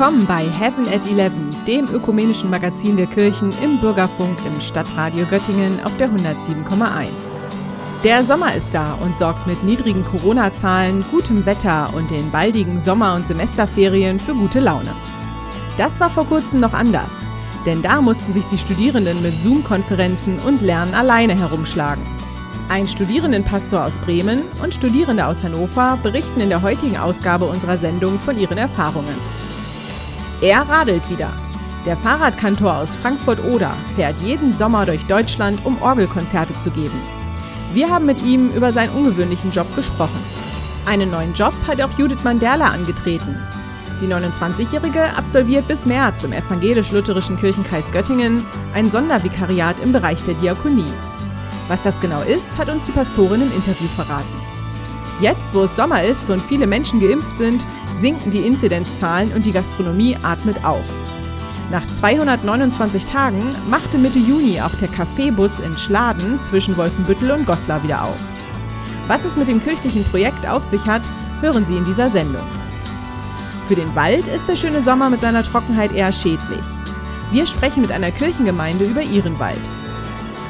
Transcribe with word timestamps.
Willkommen 0.00 0.24
bei 0.24 0.48
Heaven 0.48 0.88
at 0.88 1.06
11, 1.06 1.32
dem 1.66 1.84
ökumenischen 1.94 2.48
Magazin 2.48 2.96
der 2.96 3.06
Kirchen 3.06 3.50
im 3.62 3.76
Bürgerfunk 3.80 4.38
im 4.46 4.58
Stadtradio 4.58 5.26
Göttingen 5.26 5.78
auf 5.84 5.94
der 5.98 6.08
107,1. 6.08 7.08
Der 8.02 8.24
Sommer 8.24 8.54
ist 8.54 8.74
da 8.74 8.94
und 9.02 9.18
sorgt 9.18 9.46
mit 9.46 9.62
niedrigen 9.62 10.02
Corona-Zahlen, 10.02 11.04
gutem 11.10 11.44
Wetter 11.44 11.92
und 11.92 12.10
den 12.10 12.30
baldigen 12.30 12.80
Sommer- 12.80 13.14
und 13.14 13.26
Semesterferien 13.26 14.18
für 14.18 14.32
gute 14.32 14.60
Laune. 14.60 14.90
Das 15.76 16.00
war 16.00 16.08
vor 16.08 16.24
kurzem 16.24 16.60
noch 16.60 16.72
anders, 16.72 17.12
denn 17.66 17.82
da 17.82 18.00
mussten 18.00 18.32
sich 18.32 18.46
die 18.46 18.56
Studierenden 18.56 19.20
mit 19.20 19.34
Zoom-Konferenzen 19.42 20.38
und 20.38 20.62
Lernen 20.62 20.94
alleine 20.94 21.38
herumschlagen. 21.38 22.06
Ein 22.70 22.86
Studierendenpastor 22.86 23.84
aus 23.84 23.98
Bremen 23.98 24.44
und 24.62 24.72
Studierende 24.72 25.26
aus 25.26 25.44
Hannover 25.44 25.98
berichten 26.02 26.40
in 26.40 26.48
der 26.48 26.62
heutigen 26.62 26.96
Ausgabe 26.96 27.44
unserer 27.44 27.76
Sendung 27.76 28.18
von 28.18 28.38
ihren 28.38 28.56
Erfahrungen. 28.56 29.49
Er 30.42 30.66
radelt 30.66 31.08
wieder. 31.10 31.30
Der 31.84 31.98
Fahrradkantor 31.98 32.78
aus 32.78 32.94
Frankfurt-Oder 32.94 33.74
fährt 33.94 34.22
jeden 34.22 34.54
Sommer 34.54 34.86
durch 34.86 35.04
Deutschland, 35.06 35.60
um 35.64 35.80
Orgelkonzerte 35.82 36.56
zu 36.56 36.70
geben. 36.70 36.98
Wir 37.74 37.90
haben 37.90 38.06
mit 38.06 38.22
ihm 38.22 38.50
über 38.50 38.72
seinen 38.72 38.94
ungewöhnlichen 38.94 39.50
Job 39.50 39.66
gesprochen. 39.76 40.18
Einen 40.86 41.10
neuen 41.10 41.34
Job 41.34 41.52
hat 41.66 41.82
auch 41.82 41.90
Judith 41.98 42.24
Mandela 42.24 42.68
angetreten. 42.68 43.38
Die 44.00 44.06
29-Jährige 44.06 45.14
absolviert 45.14 45.68
bis 45.68 45.84
März 45.84 46.24
im 46.24 46.32
evangelisch-lutherischen 46.32 47.36
Kirchenkreis 47.36 47.92
Göttingen 47.92 48.46
ein 48.72 48.90
Sondervikariat 48.90 49.78
im 49.80 49.92
Bereich 49.92 50.24
der 50.24 50.34
Diakonie. 50.34 50.90
Was 51.68 51.82
das 51.82 52.00
genau 52.00 52.22
ist, 52.22 52.56
hat 52.56 52.70
uns 52.70 52.84
die 52.84 52.92
Pastorin 52.92 53.42
im 53.42 53.52
Interview 53.52 53.88
verraten. 53.94 54.40
Jetzt, 55.20 55.52
wo 55.52 55.64
es 55.64 55.76
Sommer 55.76 56.02
ist 56.02 56.30
und 56.30 56.42
viele 56.46 56.66
Menschen 56.66 56.98
geimpft 56.98 57.36
sind, 57.36 57.66
sinken 58.00 58.30
die 58.30 58.46
Inzidenzzahlen 58.46 59.32
und 59.32 59.46
die 59.46 59.52
Gastronomie 59.52 60.16
atmet 60.22 60.64
auf. 60.64 60.92
Nach 61.70 61.86
229 61.86 63.06
Tagen 63.06 63.42
machte 63.68 63.98
Mitte 63.98 64.18
Juni 64.18 64.60
auch 64.60 64.74
der 64.80 64.88
Kaffeebus 64.88 65.60
in 65.60 65.78
Schladen 65.78 66.42
zwischen 66.42 66.76
Wolfenbüttel 66.76 67.30
und 67.30 67.46
Goslar 67.46 67.82
wieder 67.82 68.04
auf. 68.04 68.16
Was 69.06 69.24
es 69.24 69.36
mit 69.36 69.48
dem 69.48 69.62
kirchlichen 69.62 70.04
Projekt 70.04 70.48
auf 70.48 70.64
sich 70.64 70.84
hat, 70.86 71.02
hören 71.40 71.66
Sie 71.66 71.76
in 71.76 71.84
dieser 71.84 72.10
Sendung. 72.10 72.46
Für 73.68 73.76
den 73.76 73.94
Wald 73.94 74.26
ist 74.26 74.48
der 74.48 74.56
schöne 74.56 74.82
Sommer 74.82 75.10
mit 75.10 75.20
seiner 75.20 75.44
Trockenheit 75.44 75.92
eher 75.92 76.12
schädlich. 76.12 76.64
Wir 77.30 77.46
sprechen 77.46 77.82
mit 77.82 77.92
einer 77.92 78.10
Kirchengemeinde 78.10 78.84
über 78.84 79.02
ihren 79.02 79.38
Wald. 79.38 79.60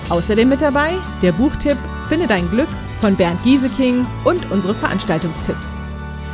Außerdem 0.09 0.49
mit 0.49 0.63
dabei 0.63 0.95
der 1.21 1.33
Buchtipp 1.33 1.77
Finde 2.11 2.27
dein 2.27 2.51
Glück 2.51 2.69
von 3.01 3.15
Bernd 3.15 3.41
Gieseking 3.45 4.05
und 4.25 4.51
unsere 4.51 4.75
Veranstaltungstipps. 4.75 5.80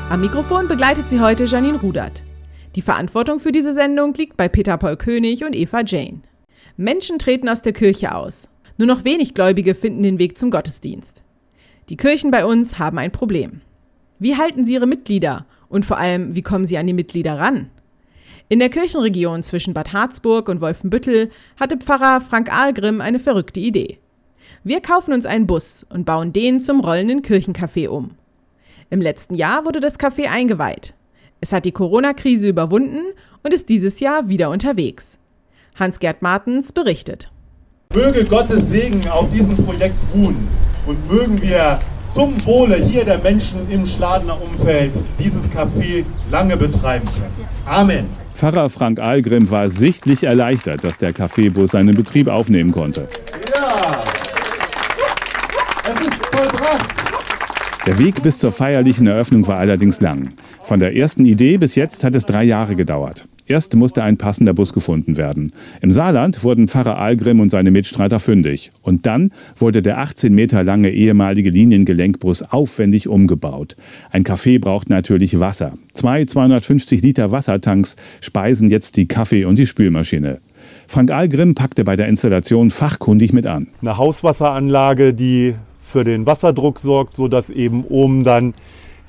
Am 0.09 0.21
Mikrofon 0.21 0.69
begleitet 0.69 1.09
sie 1.09 1.21
heute 1.21 1.47
Janine 1.47 1.81
Rudert. 1.81 2.23
Die 2.77 2.81
Verantwortung 2.83 3.41
für 3.41 3.51
diese 3.51 3.73
Sendung 3.73 4.15
liegt 4.15 4.37
bei 4.37 4.48
Peter 4.48 4.77
Paul 4.77 4.97
König 4.97 5.43
und 5.43 5.53
Eva 5.53 5.83
Jane. 5.85 6.21
Menschen 6.77 7.19
treten 7.19 7.48
aus 7.48 7.61
der 7.61 7.73
Kirche 7.73 8.15
aus. 8.15 8.48
Nur 8.79 8.87
noch 8.87 9.05
wenig 9.05 9.35
Gläubige 9.35 9.75
finden 9.75 10.05
den 10.05 10.21
Weg 10.21 10.39
zum 10.39 10.53
Gottesdienst. 10.53 11.25
Die 11.89 11.97
Kirchen 11.97 12.31
bei 12.31 12.45
uns 12.45 12.79
haben 12.79 12.98
ein 12.98 13.11
Problem. 13.11 13.63
Wie 14.21 14.37
halten 14.37 14.65
sie 14.65 14.75
ihre 14.75 14.87
Mitglieder 14.87 15.45
und 15.69 15.85
vor 15.85 15.98
allem, 15.98 16.37
wie 16.37 16.43
kommen 16.43 16.69
sie 16.69 16.79
an 16.79 16.87
die 16.87 16.93
Mitglieder 16.93 17.41
ran? 17.41 17.69
In 18.48 18.61
der 18.61 18.69
Kirchenregion 18.69 19.43
zwischen 19.43 19.75
Bad 19.75 19.93
Harzburg 19.93 20.48
und 20.48 20.61
Wolfenbüttel 20.61 21.31
hatte 21.59 21.79
Pfarrer 21.79 22.20
Frank 22.20 22.53
Ahlgrimm 22.53 23.01
eine 23.01 23.19
verrückte 23.19 23.59
Idee. 23.59 23.98
Wir 24.63 24.81
kaufen 24.81 25.13
uns 25.13 25.27
einen 25.27 25.48
Bus 25.48 25.85
und 25.89 26.05
bauen 26.05 26.33
den 26.33 26.61
zum 26.61 26.79
rollenden 26.79 27.23
Kirchencafé 27.23 27.89
um. 27.89 28.13
Im 28.89 29.01
letzten 29.01 29.35
Jahr 29.35 29.64
wurde 29.64 29.80
das 29.80 29.98
Café 29.98 30.29
eingeweiht. 30.29 30.95
Es 31.41 31.52
hat 31.52 31.64
die 31.64 31.73
Corona-Krise 31.73 32.48
überwunden 32.48 33.01
und 33.42 33.52
ist 33.52 33.69
dieses 33.69 34.01
Jahr 34.01 34.29
wieder 34.29 34.51
unterwegs. 34.51 35.19
Hans-Gerd 35.74 36.23
Martens 36.23 36.73
berichtet. 36.73 37.30
Möge 37.92 38.24
Gottes 38.24 38.70
Segen 38.70 39.07
auf 39.08 39.30
diesem 39.33 39.57
Projekt 39.57 39.97
ruhen 40.14 40.48
und 40.86 41.11
mögen 41.11 41.41
wir 41.42 41.80
zum 42.08 42.45
Wohle 42.47 42.77
hier 42.77 43.05
der 43.05 43.19
Menschen 43.19 43.69
im 43.70 43.85
Schladener 43.85 44.41
Umfeld 44.41 44.92
dieses 45.18 45.51
Café 45.51 46.05
lange 46.30 46.57
betreiben 46.57 47.07
können. 47.07 47.48
Amen. 47.67 48.07
Pfarrer 48.35 48.70
Frank 48.70 49.01
Ahlgrim 49.01 49.51
war 49.51 49.68
sichtlich 49.68 50.24
erleichtert, 50.24 50.85
dass 50.85 50.98
der 50.98 51.13
Kaffeebus 51.13 51.73
seinen 51.73 51.95
Betrieb 51.95 52.29
aufnehmen 52.29 52.70
konnte. 52.70 53.08
Ja, 53.55 54.05
es 55.85 56.01
ist 56.01 56.27
vollbracht. 56.27 56.95
Der 57.86 58.01
Weg 58.01 58.20
bis 58.24 58.39
zur 58.41 58.51
feierlichen 58.51 59.07
Eröffnung 59.07 59.47
war 59.47 59.58
allerdings 59.58 60.01
lang. 60.01 60.30
Von 60.64 60.80
der 60.80 60.97
ersten 60.97 61.24
Idee 61.24 61.57
bis 61.57 61.77
jetzt 61.77 62.02
hat 62.02 62.17
es 62.17 62.27
drei 62.27 62.42
Jahre 62.42 62.74
gedauert. 62.74 63.29
Erst 63.47 63.77
musste 63.77 64.02
ein 64.02 64.17
passender 64.17 64.55
Bus 64.55 64.73
gefunden 64.73 65.17
werden. 65.17 65.52
Im 65.80 65.92
Saarland 65.92 66.42
wurden 66.42 66.67
Pfarrer 66.67 66.98
Algrim 66.98 67.39
und 67.39 67.51
seine 67.51 67.70
Mitstreiter 67.70 68.19
fündig. 68.19 68.73
Und 68.83 69.07
dann 69.07 69.30
wurde 69.57 69.83
der 69.83 69.98
18 69.98 70.35
Meter 70.35 70.64
lange 70.64 70.91
ehemalige 70.91 71.51
Liniengelenkbus 71.51 72.42
aufwendig 72.42 73.07
umgebaut. 73.07 73.77
Ein 74.11 74.24
Café 74.24 74.61
braucht 74.61 74.91
natürlich 74.91 75.39
Wasser. 75.39 75.79
Zwei 75.95 76.24
250 76.24 77.03
Liter 77.03 77.30
Wassertanks 77.30 77.95
speisen 78.20 78.68
jetzt 78.68 78.97
die 78.97 79.07
Kaffee- 79.07 79.45
und 79.45 79.61
die 79.61 79.67
Spülmaschine. 79.67 80.41
Frank 80.89 81.13
Algrim 81.13 81.55
packte 81.55 81.85
bei 81.85 81.95
der 81.95 82.08
Installation 82.08 82.70
fachkundig 82.70 83.33
mit 83.33 83.47
an. 83.47 83.68
Eine 83.80 83.97
Hauswasseranlage, 83.97 85.14
die 85.14 85.55
für 85.86 86.05
den 86.05 86.27
Wasserdruck 86.27 86.79
sorgt, 86.79 87.17
sodass 87.17 87.51
eben 87.51 87.85
oben 87.85 88.24
dann 88.24 88.55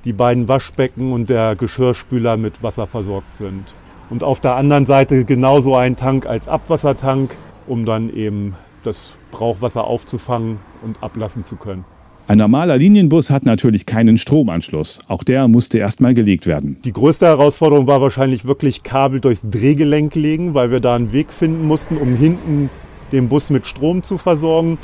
die 0.06 0.14
beiden 0.14 0.48
Waschbecken 0.48 1.12
und 1.12 1.30
der 1.30 1.56
Geschirrspüler 1.56 2.38
mit 2.38 2.64
Wasser 2.64 2.88
versorgt 2.88 3.36
sind. 3.36 3.76
Und 4.10 4.24
auf 4.24 4.40
der 4.40 4.56
anderen 4.56 4.86
Seite 4.86 5.26
genauso 5.26 5.76
ein 5.76 5.96
Tank 5.98 6.26
als 6.26 6.48
Abwassertank, 6.48 7.36
um 7.68 7.86
dann 7.86 8.14
eben 8.16 8.56
das 8.84 9.16
Brauchwasser 9.32 9.84
aufzufangen 9.84 10.60
und 10.82 11.04
ablassen 11.04 11.44
zu 11.44 11.58
können. 11.58 11.84
Ein 12.30 12.40
normaler 12.40 12.78
Linienbus 12.78 13.30
hat 13.30 13.46
natürlich 13.46 13.86
keinen 13.86 14.18
Stromanschluss. 14.18 15.00
Auch 15.08 15.24
der 15.24 15.48
musste 15.48 15.78
erstmal 15.78 16.14
gelegt 16.14 16.46
werden. 16.46 16.78
Die 16.84 16.92
größte 16.92 17.26
Herausforderung 17.26 17.88
war 17.88 18.02
wahrscheinlich 18.02 18.46
wirklich 18.46 18.84
Kabel 18.84 19.22
durchs 19.22 19.44
Drehgelenk 19.50 20.14
legen, 20.16 20.54
weil 20.54 20.70
wir 20.70 20.82
da 20.82 20.96
einen 20.96 21.14
Weg 21.14 21.32
finden 21.32 21.66
mussten, 21.66 21.98
um 21.98 22.16
hinten 22.16 22.70
den 23.14 23.30
Bus 23.30 23.50
mit 23.50 23.66
Strom 23.66 24.04
zu 24.04 24.18
versorgen. 24.18 24.78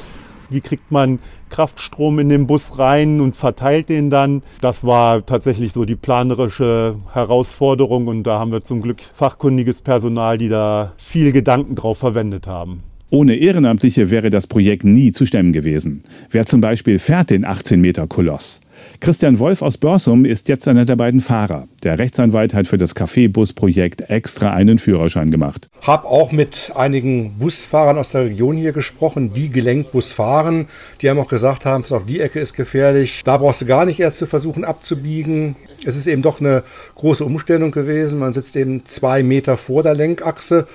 Wie 0.50 0.62
kriegt 0.62 0.90
man 0.90 1.20
Kraftstrom 1.54 2.18
in 2.18 2.30
den 2.30 2.48
Bus 2.48 2.80
rein 2.80 3.22
und 3.22 3.36
verteilt 3.36 3.88
den 3.88 4.10
dann? 4.10 4.42
Das 4.60 4.86
war 4.86 5.24
tatsächlich 5.24 5.72
so 5.72 5.86
die 5.86 5.96
planerische 5.96 6.96
Herausforderung 7.14 8.08
und 8.08 8.24
da 8.24 8.40
haben 8.40 8.52
wir 8.52 8.64
zum 8.64 8.82
Glück 8.82 8.98
fachkundiges 9.14 9.82
Personal, 9.82 10.40
die 10.40 10.50
da 10.50 10.94
viel 10.98 11.32
Gedanken 11.32 11.76
drauf 11.76 12.00
verwendet 12.00 12.48
haben. 12.48 12.82
Ohne 13.12 13.36
Ehrenamtliche 13.36 14.10
wäre 14.10 14.32
das 14.32 14.48
Projekt 14.48 14.84
nie 14.84 15.12
zu 15.12 15.28
stemmen 15.28 15.54
gewesen. 15.54 16.02
Wer 16.32 16.48
zum 16.48 16.62
Beispiel 16.62 16.98
fährt 16.98 17.30
den 17.30 17.46
18 17.46 17.80
Meter 17.80 18.08
Koloss? 18.08 18.60
Christian 19.00 19.40
Wolf 19.40 19.62
aus 19.62 19.78
Börsum 19.78 20.26
ist 20.26 20.50
jetzt 20.50 20.68
einer 20.68 20.86
der 20.86 20.96
beiden 20.96 21.22
Fahrer. 21.22 21.68
Der 21.84 22.00
Rechtsanwalt 22.00 22.54
hat 22.54 22.68
für 22.68 22.78
das 22.78 22.96
Kaffeebus-Projekt 22.96 24.10
extra 24.10 24.52
einen 24.52 24.80
Führerschein 24.80 25.32
gemacht. 25.32 25.70
Hab 25.82 26.06
auch 26.06 26.32
mit 26.32 26.72
einigen 26.76 27.38
Busfahrern 27.40 27.98
aus 27.98 28.12
der 28.12 28.26
Region 28.26 28.56
hier 28.56 28.72
gesprochen, 28.72 29.34
die 29.34 29.50
Gelenkbus 29.50 30.14
fahren. 30.14 30.68
Die 31.02 31.10
haben 31.10 31.20
auch 31.20 31.28
gesagt 31.28 31.66
haben, 31.66 31.84
auf 31.90 32.06
die 32.06 32.22
Ecke 32.22 32.40
ist 32.40 32.54
gefährlich. 32.54 33.22
Da 33.24 33.38
brauchst 33.38 33.62
du 33.62 33.66
gar 33.66 33.86
nicht 33.86 34.00
erst 34.00 34.18
zu 34.18 34.26
versuchen 34.26 34.64
abzubiegen. 34.64 35.56
Es 35.86 35.98
ist 35.98 36.08
eben 36.08 36.22
doch 36.22 36.40
eine 36.40 36.64
große 36.96 37.26
Umstellung 37.26 37.72
gewesen. 37.72 38.20
Man 38.20 38.34
sitzt 38.34 38.56
eben 38.56 38.86
zwei 38.86 39.24
Meter 39.24 39.58
vor 39.58 39.84
der 39.84 39.96
Lenkachse 39.96 40.68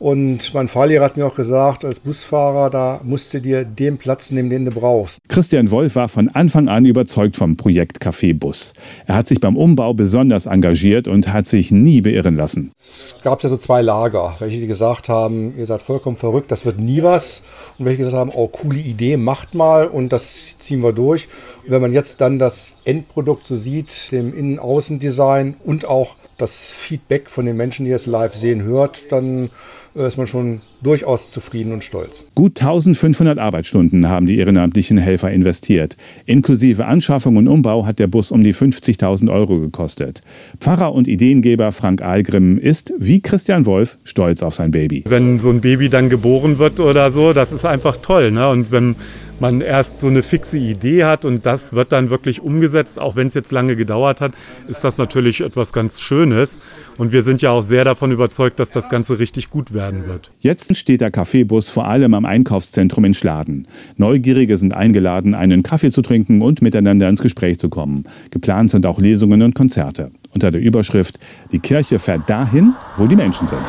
und 0.00 0.54
mein 0.54 0.66
Fahrlehrer 0.66 1.04
hat 1.04 1.18
mir 1.18 1.26
auch 1.26 1.34
gesagt, 1.34 1.84
als 1.84 2.00
Busfahrer, 2.00 2.70
da 2.70 3.00
musst 3.04 3.34
du 3.34 3.40
dir 3.40 3.66
den 3.66 3.98
Platz 3.98 4.30
nehmen, 4.30 4.48
den 4.48 4.64
du 4.64 4.70
brauchst. 4.70 5.18
Christian 5.28 5.70
Wolf 5.70 5.94
war 5.94 6.08
von 6.08 6.28
Anfang 6.28 6.68
an 6.68 6.86
überzeugt 6.86 7.36
vom 7.36 7.58
Projekt 7.58 8.02
Café 8.02 8.36
Bus. 8.36 8.72
Er 9.06 9.14
hat 9.14 9.28
sich 9.28 9.40
beim 9.40 9.58
Umbau 9.58 9.92
besonders 9.92 10.46
engagiert 10.46 11.06
und 11.06 11.34
hat 11.34 11.46
sich 11.46 11.70
nie 11.70 12.00
beirren 12.00 12.34
lassen. 12.34 12.72
Es 12.78 13.16
gab 13.22 13.42
ja 13.42 13.50
so 13.50 13.58
zwei 13.58 13.82
Lager, 13.82 14.36
welche 14.38 14.58
die 14.58 14.66
gesagt 14.66 15.10
haben, 15.10 15.52
ihr 15.58 15.66
seid 15.66 15.82
vollkommen 15.82 16.16
verrückt, 16.16 16.50
das 16.50 16.64
wird 16.64 16.78
nie 16.78 17.02
was. 17.02 17.42
Und 17.78 17.84
welche 17.84 17.98
gesagt 17.98 18.16
haben, 18.16 18.32
oh, 18.34 18.48
coole 18.48 18.80
Idee, 18.80 19.18
macht 19.18 19.54
mal 19.54 19.86
und 19.86 20.14
das 20.14 20.58
ziehen 20.60 20.82
wir 20.82 20.94
durch. 20.94 21.28
Und 21.62 21.72
wenn 21.72 21.82
man 21.82 21.92
jetzt 21.92 22.22
dann 22.22 22.38
das 22.38 22.80
Endprodukt 22.84 23.44
so 23.44 23.54
sieht, 23.54 24.10
dem 24.12 24.32
Innen-Außen-Design 24.32 25.56
und 25.62 25.84
auch 25.84 26.16
das 26.40 26.70
Feedback 26.70 27.28
von 27.28 27.46
den 27.46 27.56
Menschen, 27.56 27.84
die 27.84 27.92
es 27.92 28.06
live 28.06 28.34
sehen, 28.34 28.62
hört, 28.62 29.12
dann 29.12 29.50
äh, 29.94 30.06
ist 30.06 30.16
man 30.16 30.26
schon 30.26 30.62
durchaus 30.82 31.30
zufrieden 31.30 31.72
und 31.72 31.84
stolz. 31.84 32.24
Gut 32.34 32.60
1500 32.60 33.38
Arbeitsstunden 33.38 34.08
haben 34.08 34.26
die 34.26 34.38
ehrenamtlichen 34.38 34.98
Helfer 34.98 35.30
investiert. 35.30 35.96
Inklusive 36.26 36.86
Anschaffung 36.86 37.36
und 37.36 37.48
Umbau 37.48 37.86
hat 37.86 37.98
der 37.98 38.06
Bus 38.06 38.30
um 38.30 38.42
die 38.42 38.54
50.000 38.54 39.30
Euro 39.32 39.58
gekostet. 39.58 40.22
Pfarrer 40.58 40.94
und 40.94 41.08
Ideengeber 41.08 41.72
Frank 41.72 42.02
Ahlgrim 42.02 42.58
ist, 42.58 42.92
wie 42.98 43.20
Christian 43.20 43.66
Wolf, 43.66 43.98
stolz 44.04 44.42
auf 44.42 44.54
sein 44.54 44.70
Baby. 44.70 45.04
Wenn 45.06 45.38
so 45.38 45.50
ein 45.50 45.60
Baby 45.60 45.88
dann 45.88 46.08
geboren 46.08 46.58
wird 46.58 46.80
oder 46.80 47.10
so, 47.10 47.32
das 47.32 47.52
ist 47.52 47.64
einfach 47.64 47.98
toll. 47.98 48.30
Ne? 48.30 48.48
Und 48.48 48.70
wenn 48.70 48.96
man 49.40 49.60
erst 49.60 50.00
so 50.00 50.06
eine 50.06 50.22
fixe 50.22 50.58
Idee 50.58 51.04
hat 51.04 51.24
und 51.24 51.46
das 51.46 51.72
wird 51.72 51.92
dann 51.92 52.10
wirklich 52.10 52.40
umgesetzt, 52.40 52.98
auch 52.98 53.16
wenn 53.16 53.26
es 53.26 53.34
jetzt 53.34 53.52
lange 53.52 53.76
gedauert 53.76 54.20
hat, 54.20 54.32
ist 54.68 54.84
das 54.84 54.98
natürlich 54.98 55.40
etwas 55.40 55.72
ganz 55.72 56.00
Schönes. 56.00 56.58
Und 56.98 57.12
wir 57.12 57.22
sind 57.22 57.42
ja 57.42 57.50
auch 57.50 57.62
sehr 57.62 57.84
davon 57.84 58.12
überzeugt, 58.12 58.60
dass 58.60 58.70
das 58.70 58.88
Ganze 58.88 59.18
richtig 59.18 59.50
gut 59.50 59.72
werden 59.72 60.06
wird. 60.06 60.30
Jetzt 60.40 60.76
steht 60.76 61.00
der 61.00 61.10
Kaffeebus 61.10 61.70
vor 61.70 61.86
allem 61.86 62.14
am 62.14 62.24
Einkaufszentrum 62.24 63.04
in 63.04 63.14
Schladen. 63.14 63.66
Neugierige 63.96 64.56
sind 64.56 64.74
eingeladen, 64.74 65.34
einen 65.34 65.62
Kaffee 65.62 65.90
zu 65.90 66.02
trinken 66.02 66.42
und 66.42 66.62
miteinander 66.62 67.08
ins 67.08 67.22
Gespräch 67.22 67.58
zu 67.58 67.70
kommen. 67.70 68.04
Geplant 68.30 68.70
sind 68.70 68.86
auch 68.86 68.98
Lesungen 68.98 69.42
und 69.42 69.54
Konzerte. 69.54 70.10
Unter 70.32 70.50
der 70.50 70.60
Überschrift 70.60 71.18
Die 71.52 71.58
Kirche 71.58 71.98
fährt 71.98 72.28
dahin, 72.28 72.74
wo 72.96 73.06
die 73.06 73.16
Menschen 73.16 73.48
sind. 73.48 73.64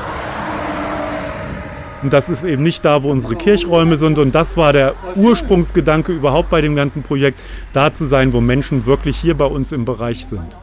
Und 2.03 2.13
das 2.13 2.29
ist 2.29 2.43
eben 2.43 2.63
nicht 2.63 2.83
da, 2.83 3.03
wo 3.03 3.11
unsere 3.11 3.35
Kirchräume 3.35 3.95
sind. 3.95 4.17
Und 4.17 4.33
das 4.33 4.57
war 4.57 4.73
der 4.73 4.95
Ursprungsgedanke 5.15 6.11
überhaupt 6.11 6.49
bei 6.49 6.61
dem 6.61 6.75
ganzen 6.75 7.03
Projekt, 7.03 7.39
da 7.73 7.93
zu 7.93 8.05
sein, 8.05 8.33
wo 8.33 8.41
Menschen 8.41 8.85
wirklich 8.85 9.17
hier 9.17 9.35
bei 9.35 9.45
uns 9.45 9.71
im 9.71 9.85
Bereich 9.85 10.25
sind. 10.25 10.57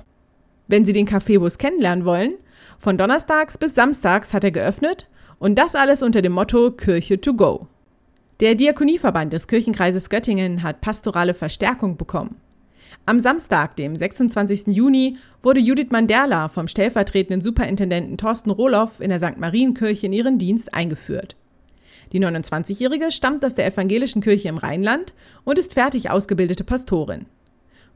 Wenn 0.66 0.84
Sie 0.84 0.92
den 0.92 1.06
Kaffeebus 1.06 1.58
kennenlernen 1.58 2.04
wollen, 2.04 2.34
von 2.78 2.98
Donnerstags 2.98 3.56
bis 3.56 3.74
Samstags 3.74 4.34
hat 4.34 4.44
er 4.44 4.50
geöffnet 4.50 5.08
und 5.38 5.58
das 5.58 5.74
alles 5.74 6.02
unter 6.02 6.22
dem 6.22 6.32
Motto 6.32 6.70
Kirche 6.72 7.20
to 7.20 7.34
go. 7.34 7.66
Der 8.40 8.54
Diakonieverband 8.54 9.32
des 9.32 9.48
Kirchenkreises 9.48 10.10
Göttingen 10.10 10.62
hat 10.62 10.80
pastorale 10.80 11.34
Verstärkung 11.34 11.96
bekommen. 11.96 12.36
Am 13.08 13.20
Samstag, 13.20 13.74
dem 13.76 13.96
26. 13.96 14.66
Juni, 14.66 15.16
wurde 15.42 15.60
Judith 15.60 15.88
Manderla 15.88 16.48
vom 16.48 16.68
stellvertretenden 16.68 17.40
Superintendenten 17.40 18.18
Thorsten 18.18 18.50
Rohloff 18.50 19.00
in 19.00 19.08
der 19.08 19.18
St. 19.18 19.38
Marienkirche 19.38 20.04
in 20.04 20.12
ihren 20.12 20.38
Dienst 20.38 20.74
eingeführt. 20.74 21.34
Die 22.12 22.20
29-Jährige 22.20 23.10
stammt 23.10 23.46
aus 23.46 23.54
der 23.54 23.66
evangelischen 23.66 24.20
Kirche 24.20 24.48
im 24.48 24.58
Rheinland 24.58 25.14
und 25.44 25.58
ist 25.58 25.72
fertig 25.72 26.10
ausgebildete 26.10 26.64
Pastorin. 26.64 27.24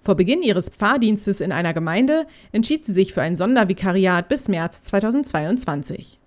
Vor 0.01 0.15
Beginn 0.15 0.43
ihres 0.43 0.71
Pfarrdienstes 0.71 1.43
in 1.43 1.53
einer 1.53 1.75
Gemeinde 1.75 2.27
entschied 2.51 2.87
sie 2.87 2.93
sich 2.93 3.13
für 3.13 3.21
ein 3.21 3.37
Sondervikariat 3.37 4.31
bis 4.31 4.49
März 4.49 4.83
2022. 4.85 6.22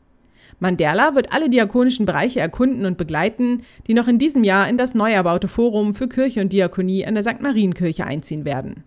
Manderla 0.60 1.16
wird 1.16 1.34
alle 1.34 1.50
diakonischen 1.50 2.06
Bereiche 2.06 2.40
erkunden 2.40 2.86
und 2.86 2.98
begleiten, 2.98 3.64
die 3.88 3.94
noch 3.94 4.08
in 4.08 4.20
diesem 4.20 4.44
Jahr 4.44 4.68
in 4.70 4.78
das 4.78 4.94
neu 4.94 5.12
erbaute 5.12 5.48
Forum 5.48 5.94
für 5.94 6.08
Kirche 6.08 6.42
und 6.42 6.54
Diakonie 6.54 7.06
an 7.06 7.16
der 7.16 7.24
St. 7.24 7.42
Marienkirche 7.42 8.06
einziehen 8.06 8.46
werden. 8.46 8.84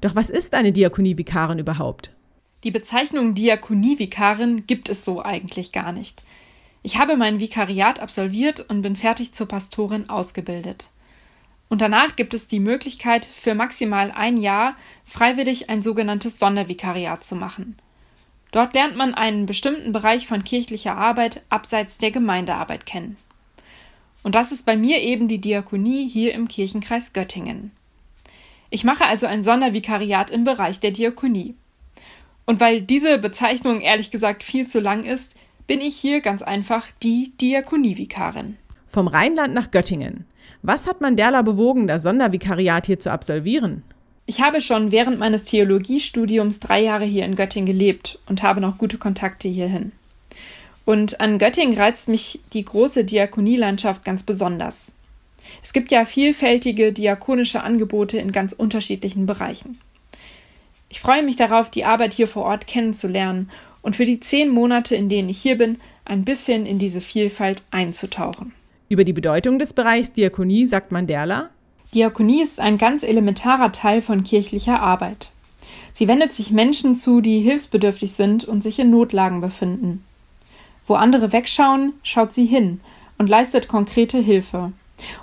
Doch 0.00 0.14
was 0.14 0.30
ist 0.30 0.54
eine 0.54 0.72
Diakonievikarin 0.72 1.58
überhaupt? 1.58 2.10
Die 2.64 2.70
Bezeichnung 2.70 3.34
Diakonievikarin 3.34 4.66
gibt 4.66 4.88
es 4.88 5.04
so 5.04 5.22
eigentlich 5.22 5.72
gar 5.72 5.92
nicht. 5.92 6.22
Ich 6.84 6.98
habe 6.98 7.16
mein 7.16 7.40
Vikariat 7.40 8.00
absolviert 8.00 8.60
und 8.68 8.82
bin 8.82 8.96
fertig 8.96 9.32
zur 9.32 9.48
Pastorin 9.48 10.08
ausgebildet. 10.08 10.88
Und 11.68 11.80
danach 11.80 12.16
gibt 12.16 12.34
es 12.34 12.48
die 12.48 12.60
Möglichkeit, 12.60 13.24
für 13.24 13.54
maximal 13.54 14.12
ein 14.14 14.36
Jahr 14.36 14.76
freiwillig 15.04 15.70
ein 15.70 15.80
sogenanntes 15.80 16.38
Sondervikariat 16.38 17.24
zu 17.24 17.34
machen. 17.34 17.76
Dort 18.52 18.74
lernt 18.74 18.96
man 18.96 19.14
einen 19.14 19.46
bestimmten 19.46 19.92
Bereich 19.92 20.26
von 20.26 20.44
kirchlicher 20.44 20.94
Arbeit 20.94 21.42
abseits 21.48 21.98
der 21.98 22.10
Gemeindearbeit 22.10 22.86
kennen. 22.86 23.16
Und 24.22 24.34
das 24.34 24.52
ist 24.52 24.66
bei 24.66 24.76
mir 24.76 25.00
eben 25.00 25.26
die 25.26 25.40
Diakonie 25.40 26.08
hier 26.08 26.34
im 26.34 26.46
Kirchenkreis 26.46 27.12
Göttingen. 27.12 27.72
Ich 28.70 28.84
mache 28.84 29.06
also 29.06 29.26
ein 29.26 29.42
Sondervikariat 29.42 30.30
im 30.30 30.44
Bereich 30.44 30.80
der 30.80 30.92
Diakonie. 30.92 31.56
Und 32.44 32.60
weil 32.60 32.82
diese 32.82 33.18
Bezeichnung 33.18 33.80
ehrlich 33.80 34.10
gesagt 34.10 34.42
viel 34.42 34.66
zu 34.66 34.80
lang 34.80 35.04
ist, 35.04 35.34
bin 35.66 35.80
ich 35.80 35.96
hier 35.96 36.20
ganz 36.20 36.42
einfach 36.42 36.86
die 37.02 37.32
Diakonievikarin. 37.40 38.58
Vom 38.86 39.08
Rheinland 39.08 39.54
nach 39.54 39.70
Göttingen. 39.70 40.26
Was 40.60 40.86
hat 40.86 41.00
Mandela 41.00 41.42
bewogen, 41.42 41.86
das 41.86 42.02
Sondervikariat 42.02 42.86
hier 42.86 43.00
zu 43.00 43.10
absolvieren? 43.10 43.82
Ich 44.24 44.40
habe 44.40 44.60
schon 44.60 44.92
während 44.92 45.18
meines 45.18 45.44
Theologiestudiums 45.44 46.60
drei 46.60 46.80
Jahre 46.80 47.04
hier 47.04 47.24
in 47.24 47.34
Göttingen 47.34 47.66
gelebt 47.66 48.18
und 48.26 48.42
habe 48.42 48.60
noch 48.60 48.78
gute 48.78 48.98
Kontakte 48.98 49.48
hierhin. 49.48 49.92
Und 50.84 51.20
an 51.20 51.38
Göttingen 51.38 51.76
reizt 51.76 52.08
mich 52.08 52.40
die 52.52 52.64
große 52.64 53.04
Diakonielandschaft 53.04 54.04
ganz 54.04 54.22
besonders. 54.22 54.92
Es 55.62 55.72
gibt 55.72 55.90
ja 55.90 56.04
vielfältige 56.04 56.92
diakonische 56.92 57.62
Angebote 57.62 58.18
in 58.18 58.32
ganz 58.32 58.52
unterschiedlichen 58.52 59.26
Bereichen. 59.26 59.80
Ich 60.88 61.00
freue 61.00 61.22
mich 61.22 61.36
darauf, 61.36 61.70
die 61.70 61.84
Arbeit 61.84 62.12
hier 62.12 62.28
vor 62.28 62.44
Ort 62.44 62.66
kennenzulernen 62.66 63.50
und 63.80 63.96
für 63.96 64.06
die 64.06 64.20
zehn 64.20 64.48
Monate, 64.48 64.94
in 64.94 65.08
denen 65.08 65.28
ich 65.28 65.38
hier 65.38 65.56
bin, 65.56 65.78
ein 66.04 66.24
bisschen 66.24 66.66
in 66.66 66.78
diese 66.78 67.00
Vielfalt 67.00 67.62
einzutauchen. 67.70 68.52
Über 68.88 69.04
die 69.04 69.12
Bedeutung 69.12 69.58
des 69.58 69.72
Bereichs 69.72 70.12
Diakonie 70.12 70.66
sagt 70.66 70.92
Mandela, 70.92 71.50
Diakonie 71.94 72.40
ist 72.40 72.58
ein 72.58 72.78
ganz 72.78 73.02
elementarer 73.02 73.70
Teil 73.70 74.00
von 74.00 74.24
kirchlicher 74.24 74.80
Arbeit. 74.80 75.32
Sie 75.92 76.08
wendet 76.08 76.32
sich 76.32 76.50
Menschen 76.50 76.94
zu, 76.94 77.20
die 77.20 77.40
hilfsbedürftig 77.40 78.12
sind 78.12 78.44
und 78.44 78.62
sich 78.62 78.78
in 78.78 78.90
Notlagen 78.90 79.42
befinden. 79.42 80.02
Wo 80.86 80.94
andere 80.94 81.32
wegschauen, 81.32 81.92
schaut 82.02 82.32
sie 82.32 82.46
hin 82.46 82.80
und 83.18 83.28
leistet 83.28 83.68
konkrete 83.68 84.18
Hilfe. 84.18 84.72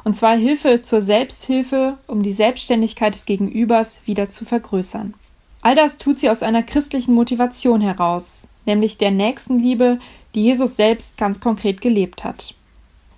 Und 0.03 0.15
zwar 0.15 0.37
Hilfe 0.37 0.83
zur 0.83 1.01
Selbsthilfe, 1.01 1.97
um 2.05 2.21
die 2.21 2.31
Selbstständigkeit 2.31 3.15
des 3.15 3.25
Gegenübers 3.25 4.01
wieder 4.05 4.29
zu 4.29 4.45
vergrößern. 4.45 5.15
All 5.61 5.75
das 5.75 5.97
tut 5.97 6.19
sie 6.19 6.29
aus 6.29 6.43
einer 6.43 6.63
christlichen 6.63 7.15
Motivation 7.15 7.81
heraus, 7.81 8.47
nämlich 8.65 8.99
der 8.99 9.11
Nächstenliebe, 9.11 9.99
die 10.35 10.43
Jesus 10.43 10.75
selbst 10.75 11.17
ganz 11.17 11.39
konkret 11.39 11.81
gelebt 11.81 12.23
hat. 12.23 12.53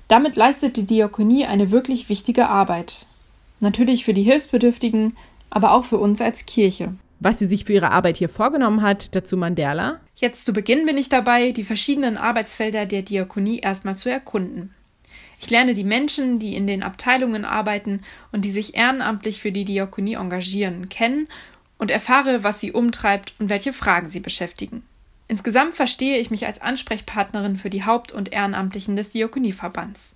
Damit 0.07 0.38
leistet 0.38 0.77
die 0.77 0.86
Diakonie 0.86 1.45
eine 1.45 1.71
wirklich 1.71 2.09
wichtige 2.09 2.50
Arbeit, 2.50 3.06
Natürlich 3.61 4.03
für 4.03 4.13
die 4.13 4.23
Hilfsbedürftigen, 4.23 5.15
aber 5.49 5.71
auch 5.71 5.85
für 5.85 5.97
uns 5.97 6.19
als 6.19 6.45
Kirche. 6.45 6.95
Was 7.19 7.37
sie 7.37 7.45
sich 7.45 7.65
für 7.65 7.73
ihre 7.73 7.91
Arbeit 7.91 8.17
hier 8.17 8.29
vorgenommen 8.29 8.81
hat, 8.81 9.15
dazu 9.15 9.37
Mandela. 9.37 9.99
Jetzt 10.15 10.43
zu 10.45 10.53
Beginn 10.53 10.87
bin 10.87 10.97
ich 10.97 11.09
dabei, 11.09 11.51
die 11.51 11.63
verschiedenen 11.63 12.17
Arbeitsfelder 12.17 12.87
der 12.87 13.03
Diakonie 13.03 13.59
erstmal 13.59 13.95
zu 13.95 14.09
erkunden. 14.09 14.73
Ich 15.39 15.49
lerne 15.49 15.75
die 15.75 15.83
Menschen, 15.83 16.39
die 16.39 16.55
in 16.55 16.65
den 16.65 16.81
Abteilungen 16.81 17.45
arbeiten 17.45 18.01
und 18.31 18.45
die 18.45 18.51
sich 18.51 18.75
ehrenamtlich 18.75 19.39
für 19.39 19.51
die 19.51 19.65
Diakonie 19.65 20.15
engagieren, 20.15 20.89
kennen 20.89 21.27
und 21.77 21.91
erfahre, 21.91 22.43
was 22.43 22.59
sie 22.59 22.71
umtreibt 22.71 23.33
und 23.37 23.49
welche 23.49 23.73
Fragen 23.73 24.09
sie 24.09 24.19
beschäftigen. 24.19 24.83
Insgesamt 25.27 25.75
verstehe 25.75 26.17
ich 26.17 26.29
mich 26.29 26.45
als 26.45 26.61
Ansprechpartnerin 26.61 27.57
für 27.57 27.69
die 27.69 27.85
Haupt- 27.85 28.11
und 28.11 28.33
Ehrenamtlichen 28.33 28.95
des 28.95 29.11
Diakonieverbands. 29.11 30.15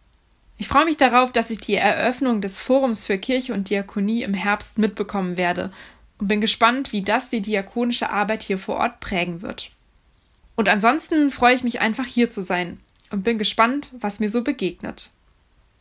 Ich 0.58 0.68
freue 0.68 0.86
mich 0.86 0.98
darauf, 0.98 1.32
dass 1.32 1.50
ich 1.50 1.60
die 1.60 1.76
Eröffnung 1.76 2.42
des 2.42 2.60
Forums 2.60 3.06
für 3.06 3.18
Kirche 3.18 3.54
und 3.54 3.70
Diakonie 3.70 4.24
im 4.24 4.34
Herbst 4.34 4.78
mitbekommen 4.78 5.36
werde 5.38 5.72
und 6.18 6.28
bin 6.28 6.40
gespannt, 6.40 6.94
wie 6.94 7.02
das 7.02 7.30
die 7.30 7.42
diakonische 7.42 8.10
Arbeit 8.10 8.42
hier 8.42 8.58
vor 8.58 8.78
Ort 8.78 9.02
prägen 9.02 9.42
wird. 9.42 9.72
Und 10.56 10.70
ansonsten 10.70 11.30
freue 11.30 11.56
ich 11.56 11.64
mich 11.64 11.82
einfach 11.82 12.06
hier 12.06 12.32
zu 12.32 12.42
sein 12.42 12.80
und 13.12 13.24
bin 13.24 13.38
gespannt, 13.38 13.94
was 14.00 14.22
mir 14.22 14.30
so 14.30 14.42
begegnet. 14.42 15.10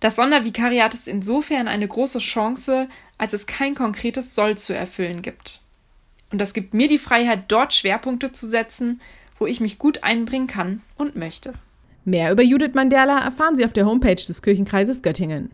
Das 0.00 0.16
Sondervikariat 0.16 0.92
ist 0.92 1.06
insofern 1.06 1.68
eine 1.68 1.86
große 1.86 2.18
Chance, 2.18 2.88
als 3.16 3.32
es 3.32 3.46
kein 3.46 3.74
konkretes 3.74 4.34
Soll 4.34 4.58
zu 4.58 4.74
erfüllen 4.74 5.22
gibt. 5.22 5.60
Und 6.30 6.38
das 6.38 6.52
gibt 6.52 6.74
mir 6.74 6.88
die 6.88 6.98
Freiheit, 6.98 7.44
dort 7.48 7.72
Schwerpunkte 7.72 8.32
zu 8.32 8.48
setzen, 8.50 9.00
wo 9.38 9.46
ich 9.46 9.60
mich 9.60 9.78
gut 9.78 10.02
einbringen 10.02 10.48
kann 10.48 10.82
und 10.96 11.14
möchte. 11.14 11.54
Mehr 12.06 12.32
über 12.32 12.42
Judith 12.42 12.74
Mandela 12.74 13.20
erfahren 13.20 13.56
Sie 13.56 13.64
auf 13.64 13.72
der 13.72 13.86
Homepage 13.86 14.14
des 14.14 14.42
Kirchenkreises 14.42 15.00
Göttingen. 15.00 15.52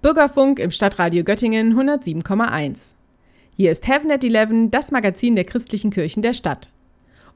Bürgerfunk 0.00 0.58
im 0.58 0.70
Stadtradio 0.70 1.24
Göttingen 1.24 1.74
107,1. 1.74 2.94
Hier 3.54 3.70
ist 3.70 3.86
Heaven 3.86 4.10
at 4.10 4.24
11, 4.24 4.70
das 4.70 4.92
Magazin 4.92 5.34
der 5.34 5.44
christlichen 5.44 5.90
Kirchen 5.90 6.22
der 6.22 6.32
Stadt. 6.32 6.70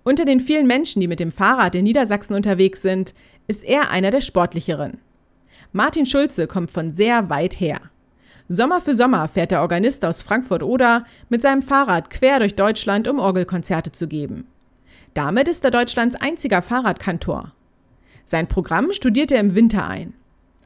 Unter 0.03 0.25
den 0.25 0.41
vielen 0.41 0.67
Menschen, 0.67 1.01
die 1.01 1.09
mit 1.09 1.21
dem 1.21 1.31
Fahrrad 1.31 1.75
in 1.75 1.85
Niedersachsen 1.85 2.33
unterwegs 2.33 2.81
sind, 2.81 3.13
ist 3.49 3.65
er 3.65 3.91
einer 3.91 4.11
der 4.11 4.23
sportlicheren. 4.23 4.97
Martin 5.73 6.07
Schulze 6.07 6.47
kommt 6.47 6.71
von 6.71 6.91
sehr 6.91 7.29
weit 7.29 7.61
her. 7.61 7.79
Sommer 8.49 8.81
für 8.81 8.95
Sommer 8.95 9.29
fährt 9.29 9.51
der 9.51 9.61
Organist 9.61 10.07
aus 10.07 10.23
Frankfurt-Oder 10.23 11.05
mit 11.29 11.43
seinem 11.43 11.61
Fahrrad 11.61 12.09
quer 12.09 12.39
durch 12.39 12.55
Deutschland, 12.55 13.09
um 13.09 13.19
Orgelkonzerte 13.19 13.93
zu 13.93 14.09
geben. 14.09 14.47
Damit 15.13 15.49
ist 15.49 15.67
er 15.67 15.71
Deutschlands 15.71 16.17
einziger 16.17 16.63
Fahrradkantor. 16.63 17.53
Sein 18.31 18.47
Programm 18.47 18.93
studiert 18.93 19.33
er 19.33 19.41
im 19.41 19.55
Winter 19.55 19.89
ein. 19.89 20.13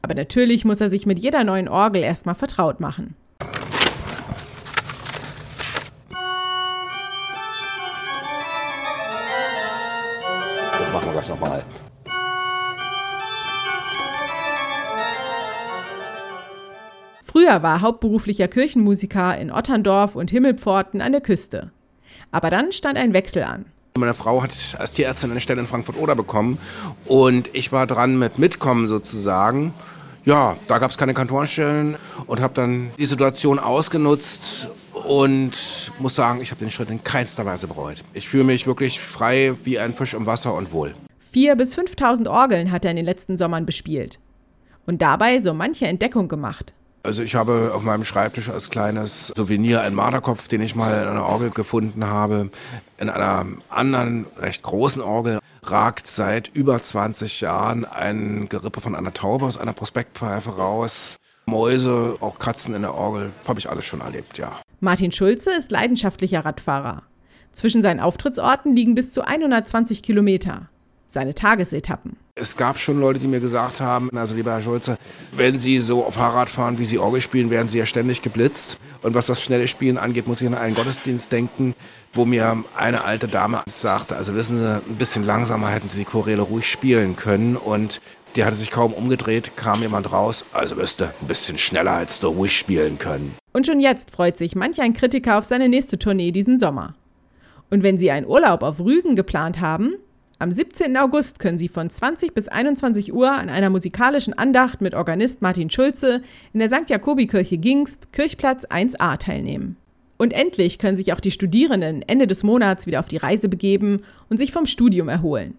Aber 0.01 0.15
natürlich 0.15 0.65
muss 0.65 0.81
er 0.81 0.89
sich 0.89 1.05
mit 1.05 1.17
jeder 1.17 1.45
neuen 1.45 1.69
Orgel 1.69 2.03
erstmal 2.03 2.35
vertraut 2.35 2.81
machen. 2.81 3.15
Das 10.77 10.91
machen 10.91 11.05
wir 11.05 11.13
gleich 11.13 11.29
nochmal. 11.29 11.63
Früher 17.21 17.63
war 17.63 17.77
er 17.77 17.81
hauptberuflicher 17.81 18.49
Kirchenmusiker 18.49 19.37
in 19.37 19.53
Otterndorf 19.53 20.17
und 20.17 20.31
Himmelpforten 20.31 20.99
an 20.99 21.13
der 21.13 21.21
Küste. 21.21 21.71
Aber 22.29 22.49
dann 22.49 22.73
stand 22.73 22.97
ein 22.97 23.13
Wechsel 23.13 23.43
an. 23.43 23.67
Meine 23.95 24.15
Frau 24.15 24.41
hat 24.41 24.49
als 24.79 24.93
Tierärztin 24.93 25.29
eine 25.29 25.39
Stelle 25.39 25.61
in 25.61 25.67
Frankfurt-Oder 25.67 26.15
bekommen 26.15 26.57
und 27.05 27.47
ich 27.53 27.71
war 27.71 27.85
dran 27.85 28.17
mit 28.17 28.39
Mitkommen 28.39 28.87
sozusagen. 28.87 29.71
Ja, 30.25 30.57
da 30.67 30.79
gab 30.79 30.89
es 30.89 30.97
keine 30.97 31.13
Kantorenstellen 31.13 31.97
und 32.25 32.41
habe 32.41 32.55
dann 32.55 32.89
die 32.97 33.05
Situation 33.05 33.59
ausgenutzt 33.59 34.69
und 35.05 35.91
muss 35.99 36.15
sagen, 36.15 36.41
ich 36.41 36.49
habe 36.49 36.57
den 36.57 36.71
Schritt 36.71 36.89
in 36.89 37.03
keinster 37.03 37.45
Weise 37.45 37.67
bereut. 37.67 38.03
Ich 38.15 38.27
fühle 38.27 38.45
mich 38.45 38.65
wirklich 38.65 38.99
frei 38.99 39.53
wie 39.63 39.77
ein 39.77 39.93
Fisch 39.93 40.15
im 40.15 40.25
Wasser 40.25 40.55
und 40.55 40.71
wohl. 40.71 40.93
4.000 41.31 41.55
bis 41.55 41.77
5.000 41.77 42.27
Orgeln 42.27 42.71
hat 42.71 42.85
er 42.85 42.91
in 42.91 42.97
den 42.97 43.05
letzten 43.05 43.37
Sommern 43.37 43.67
bespielt. 43.67 44.17
Und 44.87 45.03
dabei 45.03 45.37
so 45.37 45.53
manche 45.53 45.85
Entdeckung 45.85 46.27
gemacht. 46.27 46.73
Also 47.05 47.21
ich 47.21 47.35
habe 47.35 47.73
auf 47.75 47.83
meinem 47.83 48.05
Schreibtisch 48.05 48.49
als 48.49 48.69
kleines 48.69 49.27
Souvenir 49.35 49.81
einen 49.81 49.93
Marderkopf, 49.93 50.47
den 50.47 50.61
ich 50.61 50.73
mal 50.73 51.03
in 51.03 51.09
einer 51.09 51.25
Orgel 51.25 51.49
gefunden 51.49 52.05
habe. 52.05 52.49
In 52.97 53.09
einer 53.09 53.45
anderen 53.69 54.25
recht 54.39 54.63
großen 54.63 55.01
Orgel 55.01 55.39
ragt 55.63 56.07
seit 56.07 56.47
über 56.53 56.81
20 56.81 57.41
Jahren 57.41 57.83
ein 57.83 58.47
Gerippe 58.47 58.79
von 58.79 58.95
einer 58.95 59.13
Taube 59.13 59.45
aus 59.45 59.57
einer 59.57 59.73
Prospektpfeife 59.73 60.51
raus. 60.51 61.17
Mäuse, 61.45 62.15
auch 62.21 62.39
Katzen 62.39 62.73
in 62.73 62.83
der 62.83 62.93
Orgel, 62.93 63.31
habe 63.45 63.59
ich 63.59 63.69
alles 63.69 63.83
schon 63.83 63.99
erlebt, 63.99 64.37
ja. 64.37 64.53
Martin 64.79 65.11
Schulze 65.11 65.51
ist 65.51 65.71
leidenschaftlicher 65.71 66.45
Radfahrer. 66.45 67.03
Zwischen 67.51 67.81
seinen 67.81 67.99
Auftrittsorten 67.99 68.73
liegen 68.77 68.95
bis 68.95 69.11
zu 69.11 69.27
120 69.27 70.03
Kilometer. 70.03 70.69
Seine 71.13 71.35
Tagesetappen. 71.35 72.17
Es 72.33 72.57
gab 72.57 72.79
schon 72.79 72.99
Leute, 72.99 73.19
die 73.19 73.27
mir 73.27 73.39
gesagt 73.39 73.79
haben, 73.79 74.09
also 74.17 74.35
lieber 74.35 74.49
Herr 74.49 74.61
Schulze, 74.61 74.97
wenn 75.31 75.59
Sie 75.59 75.77
so 75.77 76.03
auf 76.03 76.15
Fahrrad 76.15 76.49
fahren, 76.49 76.79
wie 76.79 76.85
Sie 76.85 76.97
Orgel 76.97 77.21
spielen, 77.21 77.51
werden 77.51 77.67
Sie 77.67 77.77
ja 77.77 77.85
ständig 77.85 78.23
geblitzt. 78.23 78.79
Und 79.03 79.13
was 79.13 79.27
das 79.27 79.39
schnelle 79.39 79.67
Spielen 79.67 79.99
angeht, 79.99 80.25
muss 80.25 80.41
ich 80.41 80.47
an 80.47 80.55
einen 80.55 80.73
Gottesdienst 80.73 81.31
denken, 81.31 81.75
wo 82.13 82.25
mir 82.25 82.63
eine 82.75 83.03
alte 83.03 83.27
Dame 83.27 83.61
sagte, 83.67 84.17
also 84.17 84.33
wissen 84.33 84.57
Sie, 84.57 84.81
ein 84.89 84.95
bisschen 84.97 85.23
langsamer 85.23 85.69
hätten 85.69 85.87
Sie 85.87 85.99
die 85.99 86.05
Choräle 86.05 86.41
ruhig 86.41 86.67
spielen 86.67 87.15
können. 87.15 87.57
Und 87.57 88.01
die 88.35 88.43
hatte 88.43 88.55
sich 88.55 88.71
kaum 88.71 88.91
umgedreht, 88.91 89.55
kam 89.55 89.81
jemand 89.81 90.11
raus, 90.11 90.45
also 90.51 90.73
du 90.73 90.81
ein 90.81 91.27
bisschen 91.27 91.59
schneller 91.59 91.99
hättest 91.99 92.23
du 92.23 92.29
ruhig 92.29 92.57
spielen 92.57 92.97
können. 92.97 93.35
Und 93.51 93.67
schon 93.67 93.79
jetzt 93.79 94.09
freut 94.09 94.39
sich 94.39 94.55
manch 94.55 94.81
ein 94.81 94.93
Kritiker 94.93 95.37
auf 95.37 95.45
seine 95.45 95.69
nächste 95.69 95.99
Tournee 95.99 96.31
diesen 96.31 96.57
Sommer. 96.57 96.95
Und 97.69 97.83
wenn 97.83 97.99
Sie 97.99 98.09
einen 98.09 98.25
Urlaub 98.25 98.63
auf 98.63 98.79
Rügen 98.79 99.15
geplant 99.15 99.61
haben, 99.61 99.93
am 100.43 100.51
17. 100.51 100.97
August 100.97 101.39
können 101.39 101.57
Sie 101.57 101.69
von 101.69 101.89
20 101.89 102.33
bis 102.33 102.49
21 102.49 103.13
Uhr 103.13 103.31
an 103.31 103.47
einer 103.47 103.69
musikalischen 103.69 104.37
Andacht 104.37 104.81
mit 104.81 104.93
Organist 104.93 105.41
Martin 105.41 105.69
Schulze 105.69 106.21
in 106.51 106.59
der 106.59 106.67
St. 106.67 106.89
Jakobikirche 106.89 107.57
Gingst, 107.57 108.11
Kirchplatz 108.11 108.65
1a 108.65 109.17
teilnehmen. 109.17 109.77
Und 110.17 110.33
endlich 110.33 110.79
können 110.79 110.97
sich 110.97 111.13
auch 111.13 111.21
die 111.21 111.31
Studierenden 111.31 112.01
Ende 112.01 112.27
des 112.27 112.43
Monats 112.43 112.85
wieder 112.87 112.99
auf 112.99 113.07
die 113.07 113.15
Reise 113.15 113.47
begeben 113.47 114.01
und 114.29 114.37
sich 114.37 114.51
vom 114.51 114.65
Studium 114.65 115.07
erholen. 115.07 115.55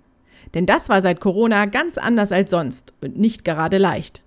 Denn 0.53 0.67
das 0.67 0.91
war 0.91 1.01
seit 1.01 1.19
Corona 1.19 1.65
ganz 1.65 1.97
anders 1.97 2.31
als 2.31 2.51
sonst 2.51 2.93
und 3.01 3.19
nicht 3.19 3.43
gerade 3.43 3.79
leicht. 3.79 4.21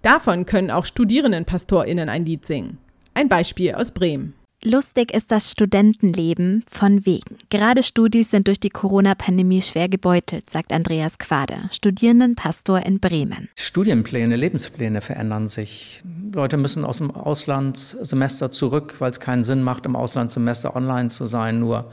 Davon 0.00 0.46
können 0.46 0.70
auch 0.70 0.86
Studierendenpastorinnen 0.86 2.08
ein 2.08 2.24
Lied 2.24 2.46
singen. 2.46 2.78
Ein 3.12 3.28
Beispiel 3.28 3.74
aus 3.74 3.90
Bremen. 3.90 4.32
Lustig 4.62 5.14
ist 5.14 5.30
das 5.30 5.50
Studentenleben 5.50 6.64
von 6.70 7.06
wegen. 7.06 7.38
Gerade 7.48 7.82
Studis 7.82 8.30
sind 8.30 8.46
durch 8.46 8.60
die 8.60 8.68
Corona-Pandemie 8.68 9.62
schwer 9.62 9.88
gebeutelt, 9.88 10.50
sagt 10.50 10.70
Andreas 10.70 11.18
Quader, 11.18 11.70
Studierendenpastor 11.72 12.80
in 12.80 13.00
Bremen. 13.00 13.48
Studienpläne, 13.58 14.36
Lebenspläne 14.36 15.00
verändern 15.00 15.48
sich. 15.48 16.02
Leute 16.34 16.58
müssen 16.58 16.84
aus 16.84 16.98
dem 16.98 17.10
Auslandssemester 17.10 18.50
zurück, 18.50 18.96
weil 18.98 19.10
es 19.10 19.18
keinen 19.18 19.44
Sinn 19.44 19.62
macht, 19.62 19.86
im 19.86 19.96
Auslandssemester 19.96 20.76
online 20.76 21.08
zu 21.08 21.24
sein. 21.24 21.58
Nur 21.58 21.90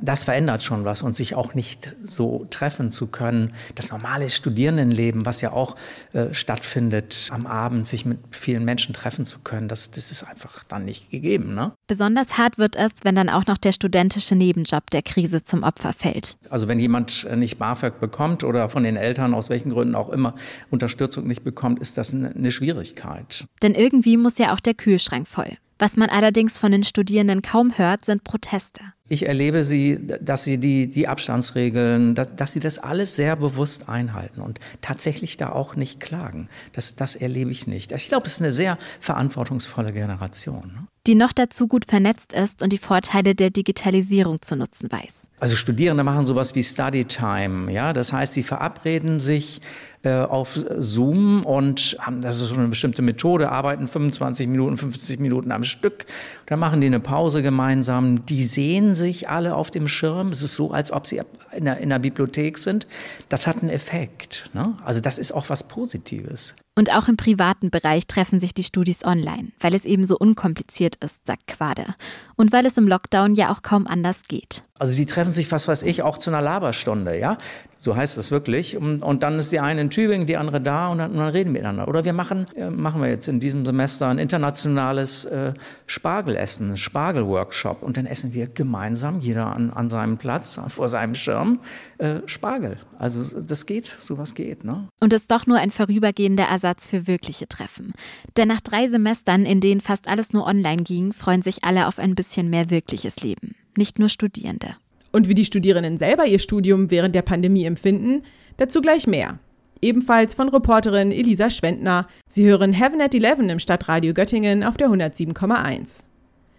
das 0.00 0.24
verändert 0.24 0.62
schon 0.62 0.84
was 0.84 1.02
und 1.02 1.16
sich 1.16 1.34
auch 1.34 1.54
nicht 1.54 1.96
so 2.04 2.46
treffen 2.50 2.90
zu 2.90 3.06
können. 3.06 3.52
Das 3.74 3.90
normale 3.90 4.28
Studierendenleben, 4.28 5.26
was 5.26 5.40
ja 5.40 5.52
auch 5.52 5.76
äh, 6.12 6.32
stattfindet, 6.32 7.28
am 7.30 7.46
Abend 7.46 7.86
sich 7.86 8.04
mit 8.04 8.18
vielen 8.30 8.64
Menschen 8.64 8.94
treffen 8.94 9.26
zu 9.26 9.40
können, 9.40 9.68
das, 9.68 9.90
das 9.90 10.10
ist 10.10 10.22
einfach 10.22 10.64
dann 10.64 10.84
nicht 10.84 11.10
gegeben. 11.10 11.54
Ne? 11.54 11.72
Besonders 11.86 12.36
hart 12.38 12.58
wird 12.58 12.76
es, 12.76 12.92
wenn 13.02 13.14
dann 13.14 13.28
auch 13.28 13.46
noch 13.46 13.58
der 13.58 13.72
studentische 13.72 14.34
Nebenjob 14.34 14.90
der 14.90 15.02
Krise 15.02 15.44
zum 15.44 15.62
Opfer 15.62 15.92
fällt. 15.92 16.36
Also 16.50 16.68
wenn 16.68 16.78
jemand 16.78 17.26
nicht 17.36 17.58
BAföG 17.58 18.00
bekommt 18.00 18.44
oder 18.44 18.68
von 18.68 18.82
den 18.82 18.96
Eltern 18.96 19.34
aus 19.34 19.50
welchen 19.50 19.70
Gründen 19.70 19.94
auch 19.94 20.10
immer 20.10 20.34
Unterstützung 20.70 21.26
nicht 21.26 21.44
bekommt, 21.44 21.78
ist 21.80 21.98
das 21.98 22.14
eine 22.14 22.50
Schwierigkeit. 22.50 23.46
Denn 23.62 23.74
irgendwie 23.74 24.16
muss 24.16 24.38
ja 24.38 24.54
auch 24.54 24.60
der 24.60 24.74
Kühlschrank 24.74 25.28
voll. 25.28 25.56
Was 25.78 25.96
man 25.96 26.10
allerdings 26.10 26.58
von 26.58 26.72
den 26.72 26.82
Studierenden 26.82 27.40
kaum 27.40 27.78
hört, 27.78 28.04
sind 28.04 28.24
Proteste. 28.24 28.80
Ich 29.08 29.26
erlebe 29.26 29.64
sie, 29.64 29.98
dass 30.20 30.44
sie 30.44 30.58
die, 30.58 30.86
die 30.86 31.08
Abstandsregeln, 31.08 32.14
dass, 32.14 32.34
dass, 32.36 32.52
sie 32.52 32.60
das 32.60 32.78
alles 32.78 33.16
sehr 33.16 33.36
bewusst 33.36 33.88
einhalten 33.88 34.42
und 34.42 34.60
tatsächlich 34.82 35.36
da 35.38 35.50
auch 35.50 35.76
nicht 35.76 35.98
klagen. 35.98 36.48
Das, 36.74 36.94
das 36.94 37.16
erlebe 37.16 37.50
ich 37.50 37.66
nicht. 37.66 37.92
Ich 37.92 38.08
glaube, 38.08 38.26
es 38.26 38.34
ist 38.34 38.42
eine 38.42 38.52
sehr 38.52 38.76
verantwortungsvolle 39.00 39.92
Generation. 39.92 40.72
Ne? 40.74 40.86
Die 41.06 41.14
noch 41.14 41.32
dazu 41.32 41.68
gut 41.68 41.86
vernetzt 41.86 42.34
ist 42.34 42.62
und 42.62 42.70
die 42.70 42.78
Vorteile 42.78 43.34
der 43.34 43.48
Digitalisierung 43.48 44.42
zu 44.42 44.56
nutzen 44.56 44.92
weiß. 44.92 45.26
Also 45.40 45.56
Studierende 45.56 46.04
machen 46.04 46.26
sowas 46.26 46.54
wie 46.54 46.62
Study 46.62 47.04
Time, 47.04 47.72
ja, 47.72 47.92
das 47.92 48.12
heißt, 48.12 48.34
sie 48.34 48.42
verabreden 48.42 49.20
sich 49.20 49.60
äh, 50.08 50.24
auf 50.24 50.58
Zoom 50.78 51.44
und 51.44 51.96
haben, 52.00 52.20
das 52.20 52.40
ist 52.40 52.48
so 52.48 52.54
eine 52.54 52.68
bestimmte 52.68 53.02
Methode, 53.02 53.50
arbeiten 53.50 53.88
25 53.88 54.48
Minuten, 54.48 54.76
50 54.76 55.20
Minuten 55.20 55.52
am 55.52 55.64
Stück. 55.64 56.06
Dann 56.46 56.58
machen 56.58 56.80
die 56.80 56.86
eine 56.86 57.00
Pause 57.00 57.42
gemeinsam. 57.42 58.24
Die 58.24 58.42
sehen 58.42 58.94
sich 58.94 59.28
alle 59.28 59.54
auf 59.54 59.70
dem 59.70 59.86
Schirm. 59.86 60.28
Es 60.28 60.42
ist 60.42 60.56
so, 60.56 60.70
als 60.70 60.92
ob 60.92 61.06
sie 61.06 61.20
in 61.52 61.64
der, 61.64 61.78
in 61.78 61.90
der 61.90 61.98
Bibliothek 61.98 62.58
sind. 62.58 62.86
Das 63.28 63.46
hat 63.46 63.60
einen 63.60 63.70
Effekt. 63.70 64.50
Ne? 64.54 64.74
Also 64.84 65.00
das 65.00 65.18
ist 65.18 65.32
auch 65.32 65.50
was 65.50 65.64
Positives. 65.64 66.54
Und 66.78 66.92
auch 66.92 67.08
im 67.08 67.16
privaten 67.16 67.70
Bereich 67.70 68.06
treffen 68.06 68.38
sich 68.38 68.54
die 68.54 68.62
Studis 68.62 69.04
online, 69.04 69.48
weil 69.58 69.74
es 69.74 69.84
eben 69.84 70.06
so 70.06 70.16
unkompliziert 70.16 70.94
ist, 71.04 71.18
sagt 71.26 71.48
Quade. 71.48 71.96
Und 72.36 72.52
weil 72.52 72.66
es 72.66 72.76
im 72.76 72.86
Lockdown 72.86 73.34
ja 73.34 73.50
auch 73.52 73.62
kaum 73.62 73.88
anders 73.88 74.20
geht. 74.28 74.62
Also 74.78 74.96
die 74.96 75.06
treffen 75.06 75.32
sich, 75.32 75.50
was 75.50 75.66
weiß 75.66 75.82
ich, 75.82 76.02
auch 76.02 76.18
zu 76.18 76.30
einer 76.30 76.40
Laberstunde, 76.40 77.18
ja. 77.18 77.36
So 77.80 77.94
heißt 77.94 78.18
es 78.18 78.32
wirklich. 78.32 78.76
Und, 78.76 79.02
und 79.02 79.22
dann 79.22 79.38
ist 79.38 79.52
die 79.52 79.60
eine 79.60 79.80
in 79.80 79.90
Tübingen, 79.90 80.26
die 80.26 80.36
andere 80.36 80.60
da 80.60 80.88
und 80.88 80.98
dann, 80.98 81.12
und 81.12 81.18
dann 81.18 81.28
reden 81.28 81.50
wir 81.50 81.60
miteinander. 81.60 81.86
Oder 81.86 82.04
wir 82.04 82.12
machen, 82.12 82.46
äh, 82.56 82.70
machen 82.70 83.00
wir 83.00 83.08
jetzt 83.08 83.28
in 83.28 83.38
diesem 83.38 83.64
Semester 83.64 84.08
ein 84.08 84.18
internationales 84.18 85.24
äh, 85.26 85.54
Spargelessen, 85.86 86.76
Spargelworkshop. 86.76 87.82
Und 87.82 87.96
dann 87.96 88.06
essen 88.06 88.34
wir 88.34 88.48
gemeinsam, 88.48 89.20
jeder 89.20 89.54
an, 89.54 89.70
an 89.70 89.90
seinem 89.90 90.18
Platz, 90.18 90.60
vor 90.68 90.88
seinem 90.88 91.14
Schirm, 91.14 91.60
äh, 91.98 92.20
Spargel. 92.26 92.78
Also 92.98 93.40
das 93.40 93.64
geht, 93.64 93.86
sowas 93.86 94.34
geht. 94.34 94.64
Ne? 94.64 94.88
Und 95.00 95.12
ist 95.12 95.30
doch 95.30 95.46
nur 95.46 95.58
ein 95.58 95.70
vorübergehender 95.70 96.44
Ersatz 96.44 96.67
für 96.76 97.06
wirkliche 97.06 97.48
Treffen. 97.48 97.92
Denn 98.36 98.48
nach 98.48 98.60
drei 98.60 98.88
Semestern, 98.88 99.46
in 99.46 99.60
denen 99.60 99.80
fast 99.80 100.08
alles 100.08 100.32
nur 100.32 100.46
online 100.46 100.82
ging, 100.82 101.12
freuen 101.12 101.42
sich 101.42 101.64
alle 101.64 101.86
auf 101.86 101.98
ein 101.98 102.14
bisschen 102.14 102.50
mehr 102.50 102.70
wirkliches 102.70 103.16
Leben. 103.22 103.54
Nicht 103.76 103.98
nur 103.98 104.08
Studierende. 104.08 104.76
Und 105.12 105.28
wie 105.28 105.34
die 105.34 105.44
Studierenden 105.44 105.98
selber 105.98 106.26
ihr 106.26 106.38
Studium 106.38 106.90
während 106.90 107.14
der 107.14 107.22
Pandemie 107.22 107.64
empfinden, 107.64 108.22
dazu 108.56 108.80
gleich 108.80 109.06
mehr. 109.06 109.38
Ebenfalls 109.80 110.34
von 110.34 110.48
Reporterin 110.48 111.12
Elisa 111.12 111.50
Schwendner. 111.50 112.08
Sie 112.26 112.44
hören 112.44 112.72
Heaven 112.72 113.00
at 113.00 113.14
11 113.14 113.38
im 113.38 113.58
Stadtradio 113.58 114.12
Göttingen 114.12 114.64
auf 114.64 114.76
der 114.76 114.88
107,1. 114.88 116.02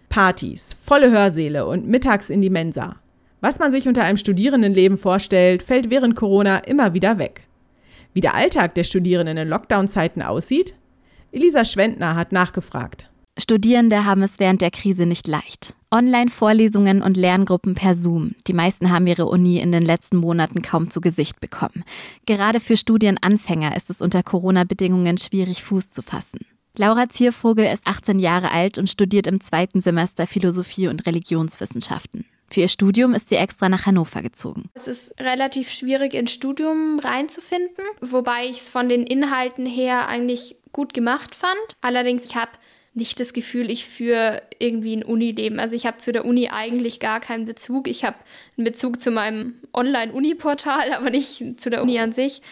Partys, 0.08 0.74
volle 0.82 1.10
Hörsäle 1.10 1.66
und 1.66 1.86
mittags 1.86 2.30
in 2.30 2.40
die 2.40 2.50
Mensa. 2.50 2.96
Was 3.40 3.58
man 3.58 3.72
sich 3.72 3.86
unter 3.88 4.04
einem 4.04 4.16
Studierendenleben 4.16 4.98
vorstellt, 4.98 5.62
fällt 5.62 5.90
während 5.90 6.16
Corona 6.16 6.58
immer 6.58 6.94
wieder 6.94 7.18
weg. 7.18 7.46
Wie 8.12 8.20
der 8.20 8.34
Alltag 8.34 8.74
der 8.74 8.84
Studierenden 8.84 9.36
in 9.36 9.48
Lockdown-Zeiten 9.48 10.22
aussieht? 10.22 10.74
Elisa 11.32 11.64
Schwendner 11.64 12.16
hat 12.16 12.32
nachgefragt. 12.32 13.08
Studierende 13.38 14.04
haben 14.04 14.22
es 14.22 14.38
während 14.38 14.60
der 14.60 14.70
Krise 14.70 15.06
nicht 15.06 15.28
leicht. 15.28 15.74
Online-Vorlesungen 15.92 17.02
und 17.02 17.16
Lerngruppen 17.16 17.74
per 17.74 17.96
Zoom. 17.96 18.32
Die 18.46 18.52
meisten 18.52 18.90
haben 18.90 19.06
ihre 19.06 19.26
Uni 19.26 19.58
in 19.58 19.72
den 19.72 19.82
letzten 19.82 20.16
Monaten 20.16 20.62
kaum 20.62 20.90
zu 20.90 21.00
Gesicht 21.00 21.40
bekommen. 21.40 21.84
Gerade 22.26 22.60
für 22.60 22.76
Studienanfänger 22.76 23.76
ist 23.76 23.90
es 23.90 24.02
unter 24.02 24.22
Corona-Bedingungen 24.22 25.18
schwierig, 25.18 25.62
Fuß 25.62 25.90
zu 25.90 26.02
fassen. 26.02 26.40
Laura 26.76 27.08
Ziervogel 27.08 27.66
ist 27.66 27.86
18 27.86 28.18
Jahre 28.18 28.50
alt 28.50 28.78
und 28.78 28.88
studiert 28.88 29.26
im 29.26 29.40
zweiten 29.40 29.80
Semester 29.80 30.26
Philosophie 30.26 30.88
und 30.88 31.06
Religionswissenschaften. 31.06 32.24
Für 32.52 32.60
ihr 32.60 32.68
Studium 32.68 33.14
ist 33.14 33.28
sie 33.28 33.36
extra 33.36 33.68
nach 33.68 33.86
Hannover 33.86 34.22
gezogen. 34.22 34.70
Es 34.74 34.88
ist 34.88 35.20
relativ 35.20 35.70
schwierig, 35.70 36.14
ins 36.14 36.32
Studium 36.32 36.98
reinzufinden, 36.98 37.84
wobei 38.00 38.46
ich 38.46 38.58
es 38.58 38.70
von 38.70 38.88
den 38.88 39.04
Inhalten 39.04 39.66
her 39.66 40.08
eigentlich 40.08 40.56
gut 40.72 40.92
gemacht 40.92 41.34
fand. 41.34 41.60
Allerdings, 41.80 42.24
ich 42.24 42.34
habe 42.34 42.50
nicht 42.92 43.20
das 43.20 43.32
Gefühl, 43.32 43.70
ich 43.70 43.86
führe 43.86 44.42
irgendwie 44.58 44.96
ein 44.96 45.04
Unileben. 45.04 45.60
Also 45.60 45.76
ich 45.76 45.86
habe 45.86 45.98
zu 45.98 46.10
der 46.10 46.24
Uni 46.24 46.48
eigentlich 46.50 46.98
gar 46.98 47.20
keinen 47.20 47.44
Bezug. 47.44 47.86
Ich 47.86 48.04
habe 48.04 48.16
einen 48.56 48.64
Bezug 48.64 49.00
zu 49.00 49.12
meinem 49.12 49.54
Online-Uni-Portal, 49.72 50.92
aber 50.96 51.10
nicht 51.10 51.60
zu 51.60 51.70
der 51.70 51.82
Uni 51.82 51.98
an 52.00 52.12
sich. 52.12 52.42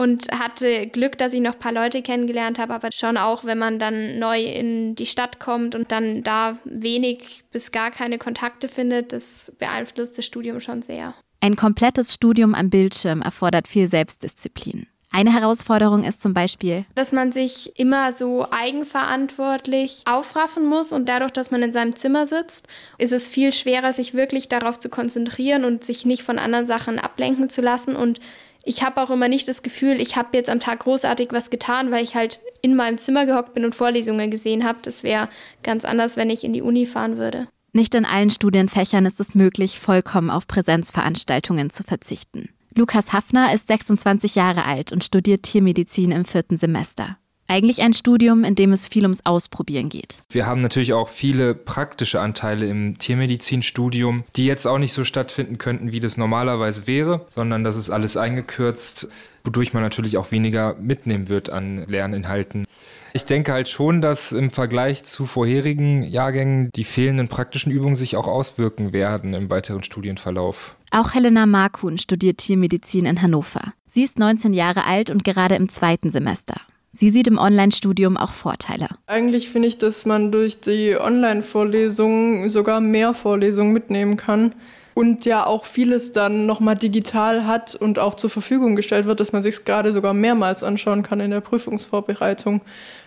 Und 0.00 0.28
hatte 0.32 0.86
Glück, 0.86 1.18
dass 1.18 1.34
ich 1.34 1.42
noch 1.42 1.52
ein 1.52 1.58
paar 1.58 1.72
Leute 1.72 2.00
kennengelernt 2.00 2.58
habe, 2.58 2.72
aber 2.72 2.88
schon 2.90 3.18
auch, 3.18 3.44
wenn 3.44 3.58
man 3.58 3.78
dann 3.78 4.18
neu 4.18 4.42
in 4.42 4.94
die 4.94 5.04
Stadt 5.04 5.40
kommt 5.40 5.74
und 5.74 5.92
dann 5.92 6.22
da 6.22 6.56
wenig 6.64 7.44
bis 7.52 7.70
gar 7.70 7.90
keine 7.90 8.16
Kontakte 8.16 8.70
findet, 8.70 9.12
das 9.12 9.52
beeinflusst 9.58 10.16
das 10.16 10.24
Studium 10.24 10.60
schon 10.60 10.80
sehr. 10.80 11.12
Ein 11.40 11.54
komplettes 11.54 12.14
Studium 12.14 12.54
am 12.54 12.70
Bildschirm 12.70 13.20
erfordert 13.20 13.68
viel 13.68 13.88
Selbstdisziplin. 13.88 14.86
Eine 15.12 15.34
Herausforderung 15.34 16.04
ist 16.04 16.22
zum 16.22 16.32
Beispiel, 16.32 16.86
dass 16.94 17.12
man 17.12 17.30
sich 17.30 17.78
immer 17.78 18.14
so 18.14 18.46
eigenverantwortlich 18.50 20.02
aufraffen 20.06 20.64
muss 20.64 20.92
und 20.92 21.10
dadurch, 21.10 21.32
dass 21.32 21.50
man 21.50 21.62
in 21.62 21.74
seinem 21.74 21.96
Zimmer 21.96 22.26
sitzt, 22.26 22.68
ist 22.96 23.12
es 23.12 23.28
viel 23.28 23.52
schwerer, 23.52 23.92
sich 23.92 24.14
wirklich 24.14 24.48
darauf 24.48 24.78
zu 24.78 24.88
konzentrieren 24.88 25.64
und 25.66 25.84
sich 25.84 26.06
nicht 26.06 26.22
von 26.22 26.38
anderen 26.38 26.64
Sachen 26.64 26.98
ablenken 26.98 27.50
zu 27.50 27.60
lassen. 27.60 27.96
Und 27.96 28.20
ich 28.64 28.82
habe 28.82 29.00
auch 29.00 29.10
immer 29.10 29.28
nicht 29.28 29.48
das 29.48 29.62
Gefühl, 29.62 30.00
ich 30.00 30.16
habe 30.16 30.36
jetzt 30.36 30.50
am 30.50 30.60
Tag 30.60 30.80
großartig 30.80 31.28
was 31.32 31.50
getan, 31.50 31.90
weil 31.90 32.04
ich 32.04 32.14
halt 32.14 32.40
in 32.62 32.76
meinem 32.76 32.98
Zimmer 32.98 33.26
gehockt 33.26 33.54
bin 33.54 33.64
und 33.64 33.74
Vorlesungen 33.74 34.30
gesehen 34.30 34.64
habe. 34.64 34.78
Das 34.82 35.02
wäre 35.02 35.28
ganz 35.62 35.84
anders, 35.84 36.16
wenn 36.16 36.30
ich 36.30 36.44
in 36.44 36.52
die 36.52 36.62
Uni 36.62 36.86
fahren 36.86 37.16
würde. 37.16 37.48
Nicht 37.72 37.94
in 37.94 38.04
allen 38.04 38.30
Studienfächern 38.30 39.06
ist 39.06 39.20
es 39.20 39.34
möglich, 39.34 39.78
vollkommen 39.78 40.30
auf 40.30 40.46
Präsenzveranstaltungen 40.46 41.70
zu 41.70 41.84
verzichten. 41.84 42.50
Lukas 42.74 43.12
Hafner 43.12 43.54
ist 43.54 43.68
26 43.68 44.34
Jahre 44.34 44.64
alt 44.64 44.92
und 44.92 45.04
studiert 45.04 45.44
Tiermedizin 45.44 46.12
im 46.12 46.24
vierten 46.24 46.56
Semester. 46.56 47.16
Eigentlich 47.50 47.82
ein 47.82 47.94
Studium, 47.94 48.44
in 48.44 48.54
dem 48.54 48.72
es 48.72 48.86
viel 48.86 49.02
ums 49.02 49.26
Ausprobieren 49.26 49.88
geht. 49.88 50.22
Wir 50.30 50.46
haben 50.46 50.60
natürlich 50.60 50.92
auch 50.92 51.08
viele 51.08 51.56
praktische 51.56 52.20
Anteile 52.20 52.68
im 52.68 52.96
Tiermedizinstudium, 52.96 54.22
die 54.36 54.46
jetzt 54.46 54.66
auch 54.66 54.78
nicht 54.78 54.92
so 54.92 55.04
stattfinden 55.04 55.58
könnten, 55.58 55.90
wie 55.90 55.98
das 55.98 56.16
normalerweise 56.16 56.86
wäre, 56.86 57.26
sondern 57.28 57.64
das 57.64 57.76
ist 57.76 57.90
alles 57.90 58.16
eingekürzt, 58.16 59.08
wodurch 59.42 59.74
man 59.74 59.82
natürlich 59.82 60.16
auch 60.16 60.30
weniger 60.30 60.76
mitnehmen 60.80 61.28
wird 61.28 61.50
an 61.50 61.84
Lerninhalten. 61.88 62.66
Ich 63.14 63.24
denke 63.24 63.52
halt 63.52 63.68
schon, 63.68 64.00
dass 64.00 64.30
im 64.30 64.52
Vergleich 64.52 65.02
zu 65.02 65.26
vorherigen 65.26 66.04
Jahrgängen 66.04 66.70
die 66.76 66.84
fehlenden 66.84 67.26
praktischen 67.26 67.72
Übungen 67.72 67.96
sich 67.96 68.14
auch 68.14 68.28
auswirken 68.28 68.92
werden 68.92 69.34
im 69.34 69.50
weiteren 69.50 69.82
Studienverlauf. 69.82 70.76
Auch 70.92 71.14
Helena 71.14 71.46
Markun 71.46 71.98
studiert 71.98 72.38
Tiermedizin 72.38 73.06
in 73.06 73.20
Hannover. 73.20 73.72
Sie 73.86 74.04
ist 74.04 74.20
19 74.20 74.54
Jahre 74.54 74.84
alt 74.84 75.10
und 75.10 75.24
gerade 75.24 75.56
im 75.56 75.68
zweiten 75.68 76.12
Semester. 76.12 76.60
Sie 76.92 77.10
sieht 77.10 77.28
im 77.28 77.38
Online-Studium 77.38 78.16
auch 78.16 78.32
Vorteile. 78.32 78.88
Eigentlich 79.06 79.48
finde 79.48 79.68
ich, 79.68 79.78
dass 79.78 80.06
man 80.06 80.32
durch 80.32 80.60
die 80.60 80.96
Online-Vorlesungen 80.98 82.50
sogar 82.50 82.80
mehr 82.80 83.14
Vorlesungen 83.14 83.72
mitnehmen 83.72 84.16
kann 84.16 84.54
und 84.94 85.24
ja 85.24 85.46
auch 85.46 85.66
vieles 85.66 86.12
dann 86.12 86.46
nochmal 86.46 86.76
digital 86.76 87.46
hat 87.46 87.76
und 87.76 87.98
auch 88.00 88.16
zur 88.16 88.28
Verfügung 88.28 88.74
gestellt 88.74 89.06
wird, 89.06 89.20
dass 89.20 89.32
man 89.32 89.42
sich 89.42 89.64
gerade 89.64 89.92
sogar 89.92 90.14
mehrmals 90.14 90.64
anschauen 90.64 91.02
kann 91.04 91.20
in 91.20 91.30
der 91.30 91.40
Prüfungsvorbereitung. 91.40 92.60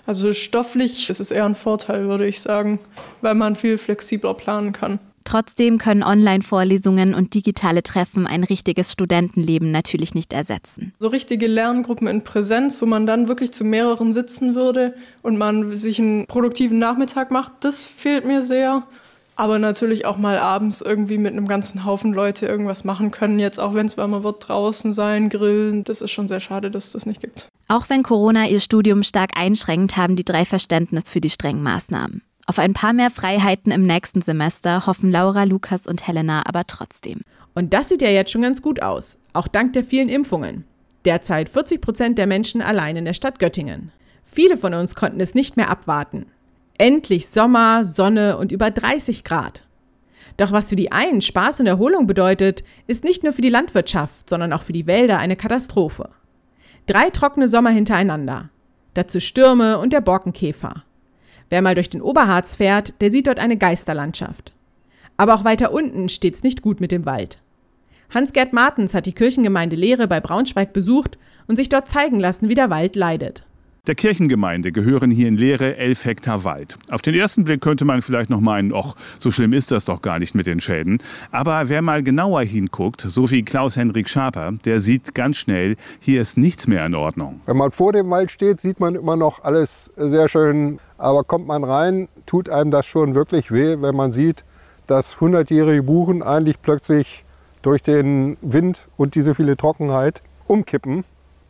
Also 0.06 0.34
stofflich 0.34 1.10
ist 1.10 1.20
es 1.20 1.32
eher 1.32 1.46
ein 1.46 1.56
Vorteil, 1.56 2.08
würde 2.08 2.26
ich 2.26 2.42
sagen, 2.42 2.80
weil 3.22 3.36
man 3.36 3.56
viel 3.56 3.78
flexibler 3.78 4.34
planen 4.34 4.72
kann. 4.72 5.00
Trotzdem 5.24 5.78
können 5.78 6.04
Online-Vorlesungen 6.04 7.14
und 7.14 7.34
digitale 7.34 7.84
Treffen 7.84 8.28
ein 8.28 8.44
richtiges 8.44 8.92
Studentenleben 8.92 9.72
natürlich 9.72 10.14
nicht 10.16 10.34
ersetzen. 10.34 10.94
So 11.00 11.08
richtige 11.08 11.48
Lerngruppen 11.48 12.08
in 12.08 12.24
Präsenz, 12.24 12.82
wo 12.82 12.86
man 12.86 13.06
dann 13.06 13.28
wirklich 13.28 13.52
zu 13.52 13.64
mehreren 13.64 14.14
sitzen 14.14 14.56
würde 14.56 14.94
und 15.22 15.38
man 15.38 15.76
sich 15.76 16.00
einen 16.00 16.28
produktiven 16.28 16.80
Nachmittag 16.80 17.32
macht, 17.32 17.52
das 17.62 17.84
fehlt 17.84 18.26
mir 18.26 18.42
sehr. 18.42 18.84
Aber 19.36 19.58
natürlich 19.58 20.06
auch 20.06 20.18
mal 20.18 20.38
abends 20.38 20.82
irgendwie 20.82 21.18
mit 21.18 21.34
einem 21.34 21.48
ganzen 21.48 21.86
Haufen 21.86 22.14
Leute 22.14 22.46
irgendwas 22.46 22.84
machen 22.84 23.10
können. 23.10 23.40
Jetzt 23.40 23.60
auch 23.60 23.74
wenn 23.74 23.88
es 23.88 23.98
wärmer 23.98 24.24
wird, 24.24 24.48
draußen 24.48 24.94
sein, 24.94 25.30
grillen. 25.30 25.84
Das 25.84 26.02
ist 26.02 26.12
schon 26.12 26.28
sehr 26.28 26.40
schade, 26.40 26.70
dass 26.70 26.86
es 26.86 26.92
das 26.92 27.06
nicht 27.08 27.20
gibt. 27.20 27.48
Auch 27.68 27.90
wenn 27.90 28.04
Corona 28.04 28.48
ihr 28.48 28.60
Studium 28.60 29.02
stark 29.02 29.32
einschränkt, 29.36 29.98
haben 29.98 30.16
die 30.16 30.24
drei 30.24 30.46
Verständnis 30.46 31.10
für 31.10 31.22
die 31.22 31.32
strengen 31.32 31.64
Maßnahmen. 31.64 32.22
Auf 32.46 32.60
ein 32.60 32.74
paar 32.74 32.92
mehr 32.92 33.10
Freiheiten 33.10 33.72
im 33.72 33.86
nächsten 33.88 34.22
Semester 34.22 34.86
hoffen 34.86 35.12
Laura, 35.12 35.44
Lukas 35.46 35.88
und 35.88 36.06
Helena 36.06 36.44
aber 36.46 36.66
trotzdem. 36.66 37.22
Und 37.56 37.74
das 37.74 37.90
sieht 37.90 38.02
ja 38.02 38.10
jetzt 38.10 38.32
schon 38.32 38.42
ganz 38.42 38.62
gut 38.62 38.82
aus, 38.82 39.20
auch 39.32 39.48
dank 39.48 39.74
der 39.74 39.86
vielen 39.86 40.10
Impfungen. 40.10 40.66
Derzeit 41.06 41.48
40 41.50 41.82
Prozent 41.82 42.18
der 42.18 42.28
Menschen 42.28 42.62
allein 42.62 42.98
in 42.98 43.06
der 43.06 43.14
Stadt 43.14 43.40
Göttingen. 43.40 43.92
Viele 44.24 44.58
von 44.58 44.74
uns 44.74 44.96
konnten 44.96 45.22
es 45.22 45.36
nicht 45.36 45.58
mehr 45.58 45.70
abwarten. 45.70 46.26
Endlich 46.78 47.30
Sommer, 47.30 47.86
Sonne 47.86 48.38
und 48.38 48.52
über 48.52 48.72
30 48.72 49.24
Grad. 49.24 49.66
Doch 50.38 50.52
was 50.52 50.70
für 50.70 50.76
die 50.76 50.92
einen 50.92 51.22
Spaß 51.22 51.60
und 51.60 51.68
Erholung 51.68 52.08
bedeutet, 52.08 52.64
ist 52.88 53.04
nicht 53.04 53.24
nur 53.24 53.34
für 53.34 53.42
die 53.42 53.50
Landwirtschaft, 53.50 54.30
sondern 54.30 54.52
auch 54.52 54.64
für 54.64 54.74
die 54.74 54.88
Wälder 54.88 55.20
eine 55.20 55.36
Katastrophe. 55.36 56.10
Drei 56.88 57.10
trockene 57.10 57.48
Sommer 57.48 57.70
hintereinander. 57.70 58.50
Dazu 58.96 59.20
Stürme 59.20 59.78
und 59.78 59.94
der 59.94 60.02
Borkenkäfer. 60.02 60.84
Wer 61.54 61.62
mal 61.62 61.76
durch 61.76 61.92
den 61.92 62.02
Oberharz 62.02 62.56
fährt, 62.56 63.00
der 63.00 63.12
sieht 63.12 63.28
dort 63.28 63.38
eine 63.38 63.58
Geisterlandschaft. 63.58 64.54
Aber 65.18 65.36
auch 65.36 65.44
weiter 65.46 65.72
unten 65.72 66.10
steht's 66.10 66.42
nicht 66.42 66.64
gut 66.64 66.82
mit 66.82 66.92
dem 66.92 67.06
Wald. 67.06 67.38
Hans-Gerd 68.12 68.54
Martens 68.54 68.96
hat 68.96 69.06
die 69.06 69.14
Kirchengemeinde 69.14 69.76
Lehre 69.76 70.08
bei 70.08 70.20
Braunschweig 70.20 70.74
besucht 70.74 71.20
und 71.46 71.58
sich 71.58 71.70
dort 71.70 71.88
zeigen 71.88 72.20
lassen, 72.20 72.50
wie 72.50 72.56
der 72.56 72.72
Wald 72.72 72.96
leidet. 72.96 73.44
Der 73.86 73.96
Kirchengemeinde 73.96 74.72
gehören 74.72 75.12
hier 75.12 75.28
in 75.28 75.36
Lehre 75.36 75.76
11 75.76 76.06
Hektar 76.06 76.46
Wald. 76.46 76.80
Auf 76.90 77.02
den 77.02 77.14
ersten 77.16 77.44
Blick 77.44 77.60
könnte 77.60 77.84
man 77.84 78.02
vielleicht 78.02 78.30
noch 78.30 78.40
meinen, 78.40 78.74
ach, 78.74 78.96
so 79.20 79.30
schlimm 79.30 79.52
ist 79.52 79.72
das 79.72 79.84
doch 79.84 80.02
gar 80.02 80.20
nicht 80.20 80.36
mit 80.36 80.48
den 80.48 80.62
Schäden. 80.62 81.00
Aber 81.32 81.68
wer 81.68 81.82
mal 81.82 82.02
genauer 82.02 82.44
hinguckt, 82.44 83.02
so 83.02 83.30
wie 83.30 83.44
Klaus-Henrik 83.44 84.08
Schaper, 84.08 84.54
der 84.64 84.80
sieht 84.80 85.14
ganz 85.14 85.36
schnell, 85.36 85.76
hier 86.00 86.22
ist 86.22 86.38
nichts 86.38 86.66
mehr 86.66 86.86
in 86.86 86.96
Ordnung. 86.96 87.42
Wenn 87.46 87.58
man 87.58 87.72
vor 87.72 87.92
dem 87.92 88.10
Wald 88.10 88.32
steht, 88.32 88.62
sieht 88.62 88.80
man 88.80 88.96
immer 88.96 89.18
noch 89.18 89.44
alles 89.44 89.92
sehr 89.98 90.30
schön. 90.30 90.80
Aber 90.98 91.26
kommt 91.26 91.48
man 91.48 91.66
rein, 91.66 92.08
tut 92.26 92.48
einem 92.48 92.72
das 92.72 92.86
schon 92.86 93.16
wirklich 93.16 93.52
weh, 93.52 93.82
wenn 93.82 93.98
man 93.98 94.14
sieht, 94.14 94.46
dass 94.88 95.20
hundertjährige 95.20 95.84
Buchen 95.84 96.24
eigentlich 96.24 96.62
plötzlich 96.62 97.26
durch 97.62 97.84
den 97.84 98.38
Wind 98.42 98.88
und 98.96 99.16
diese 99.16 99.36
viele 99.36 99.58
Trockenheit 99.58 100.24
umkippen. 100.48 101.04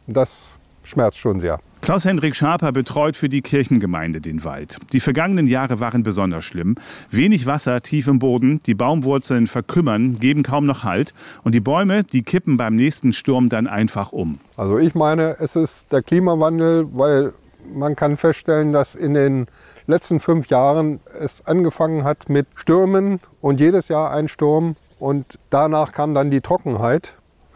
Das 0.08 0.48
schmerzt 0.82 1.20
schon 1.20 1.40
sehr. 1.40 1.60
Klaus-Hendrik 1.84 2.34
Schaper 2.34 2.72
betreut 2.72 3.18
für 3.18 3.28
die 3.28 3.42
Kirchengemeinde 3.42 4.22
den 4.22 4.46
Wald. 4.46 4.78
Die 4.94 5.02
vergangenen 5.02 5.48
Jahre 5.48 5.82
waren 5.82 6.02
besonders 6.02 6.46
schlimm. 6.46 6.76
Wenig 7.12 7.46
Wasser 7.46 7.82
tief 7.82 8.08
im 8.08 8.20
Boden, 8.20 8.62
die 8.66 8.74
Baumwurzeln 8.74 9.48
verkümmern, 9.48 10.18
geben 10.18 10.44
kaum 10.44 10.66
noch 10.66 10.86
Halt 10.86 11.14
und 11.44 11.54
die 11.54 11.60
Bäume, 11.60 12.06
die 12.06 12.24
kippen 12.24 12.56
beim 12.56 12.78
nächsten 12.78 13.12
Sturm 13.12 13.50
dann 13.50 13.68
einfach 13.68 14.14
um. 14.14 14.40
Also 14.56 14.78
ich 14.78 14.96
meine, 14.96 15.36
es 15.42 15.58
ist 15.58 15.92
der 15.92 16.02
Klimawandel, 16.02 16.88
weil 16.94 17.34
man 17.76 17.98
kann 17.98 18.16
feststellen, 18.16 18.72
dass 18.72 18.96
in 18.96 19.14
den 19.14 19.48
letzten 19.86 20.22
fünf 20.22 20.48
Jahren 20.48 21.02
es 21.20 21.46
angefangen 21.46 22.06
hat 22.06 22.30
mit 22.30 22.48
Stürmen 22.56 23.20
und 23.42 23.60
jedes 23.60 23.90
Jahr 23.90 24.12
ein 24.12 24.30
Sturm 24.30 24.78
und 25.00 25.38
danach 25.50 25.92
kam 25.92 26.16
dann 26.16 26.32
die 26.32 26.40
Trockenheit 26.40 27.14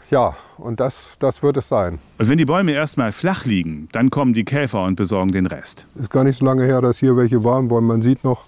ja, 0.10 0.36
und 0.58 0.80
das, 0.80 0.96
das 1.20 1.44
wird 1.44 1.58
es 1.58 1.68
sein. 1.68 2.00
Und 2.18 2.30
wenn 2.30 2.38
die 2.38 2.46
Bäume 2.46 2.72
erstmal 2.72 3.12
flach 3.12 3.46
liegen, 3.46 3.90
dann 3.92 4.10
kommen 4.10 4.34
die 4.34 4.46
Käfer 4.46 4.84
und 4.84 4.96
besorgen 4.96 5.32
den 5.32 5.46
Rest. 5.46 5.88
Ist 5.96 6.10
gar 6.10 6.24
nicht 6.24 6.40
so 6.40 6.46
lange 6.46 6.64
her, 6.64 6.82
dass 6.82 7.00
hier 7.00 7.18
welche 7.18 7.44
waren 7.44 7.70
wollen. 7.70 7.86
Man 7.86 8.02
sieht 8.02 8.24
noch 8.24 8.46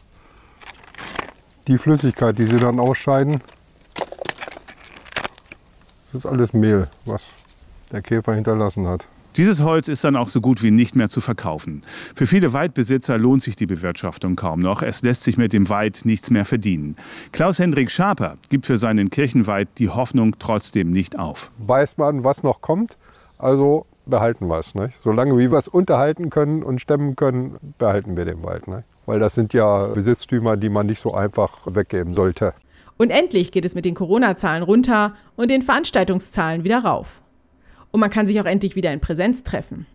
die 1.68 1.78
Flüssigkeit, 1.78 2.38
die 2.38 2.46
sie 2.46 2.58
dann 2.58 2.80
ausscheiden. 2.80 3.42
Das 6.12 6.24
ist 6.24 6.26
alles 6.26 6.54
Mehl, 6.54 6.88
was 7.06 7.36
der 7.92 8.02
Käfer 8.02 8.34
hinterlassen 8.34 8.88
hat. 8.88 9.06
Dieses 9.38 9.64
Holz 9.64 9.88
ist 9.88 10.04
dann 10.04 10.16
auch 10.16 10.28
so 10.28 10.42
gut 10.42 10.64
wie 10.64 10.72
nicht 10.72 10.96
mehr 10.96 11.08
zu 11.08 11.22
verkaufen. 11.22 11.84
Für 12.16 12.26
viele 12.26 12.52
Waldbesitzer 12.52 13.20
lohnt 13.20 13.44
sich 13.44 13.56
die 13.56 13.68
Bewirtschaftung 13.68 14.36
kaum 14.36 14.60
noch. 14.60 14.82
Es 14.82 15.04
lässt 15.04 15.24
sich 15.24 15.38
mit 15.38 15.54
dem 15.54 15.70
Wald 15.70 16.02
nichts 16.04 16.32
mehr 16.32 16.46
verdienen. 16.46 16.96
Klaus-Hendrik 17.32 17.92
Schaper 17.92 18.38
gibt 18.50 18.66
für 18.66 18.78
seinen 18.78 19.12
Kirchenwald 19.12 19.70
die 19.78 19.90
Hoffnung 19.90 20.36
trotzdem 20.40 20.92
nicht 20.92 21.20
auf. 21.20 21.52
Weiß 21.60 21.98
man, 21.98 22.24
was 22.24 22.42
noch 22.42 22.62
kommt, 22.62 22.98
also 23.38 23.86
behalten 24.08 24.48
wir 24.48 24.60
es. 24.60 24.74
Nicht? 24.74 24.96
Solange 25.04 25.38
wir 25.38 25.54
es 25.54 25.68
unterhalten 25.68 26.32
können 26.32 26.64
und 26.64 26.82
stemmen 26.82 27.16
können, 27.16 27.58
behalten 27.78 28.18
wir 28.18 28.26
den 28.26 28.42
Wald. 28.42 28.68
Nicht? 28.68 28.84
Weil 29.06 29.20
das 29.20 29.36
sind 29.36 29.54
ja 29.54 29.88
Besitztümer, 29.88 30.58
die 30.58 30.70
man 30.70 30.88
nicht 30.88 31.02
so 31.02 31.14
einfach 31.14 31.60
weggeben 31.66 32.16
sollte. 32.16 32.54
Und 32.98 33.12
endlich 33.12 33.52
geht 33.52 33.64
es 33.64 33.76
mit 33.76 33.86
den 33.86 33.94
Corona-Zahlen 33.94 34.64
runter 34.64 35.14
und 35.36 35.52
den 35.52 35.62
Veranstaltungszahlen 35.62 36.64
wieder 36.64 36.84
rauf 36.84 37.22
und 37.92 38.00
man 38.00 38.10
kann 38.10 38.28
sich 38.28 38.40
auch 38.40 38.46
endlich 38.46 38.76
wieder 38.76 38.94
in 38.94 39.00
Präsenz 39.00 39.44
treffen. 39.44 39.86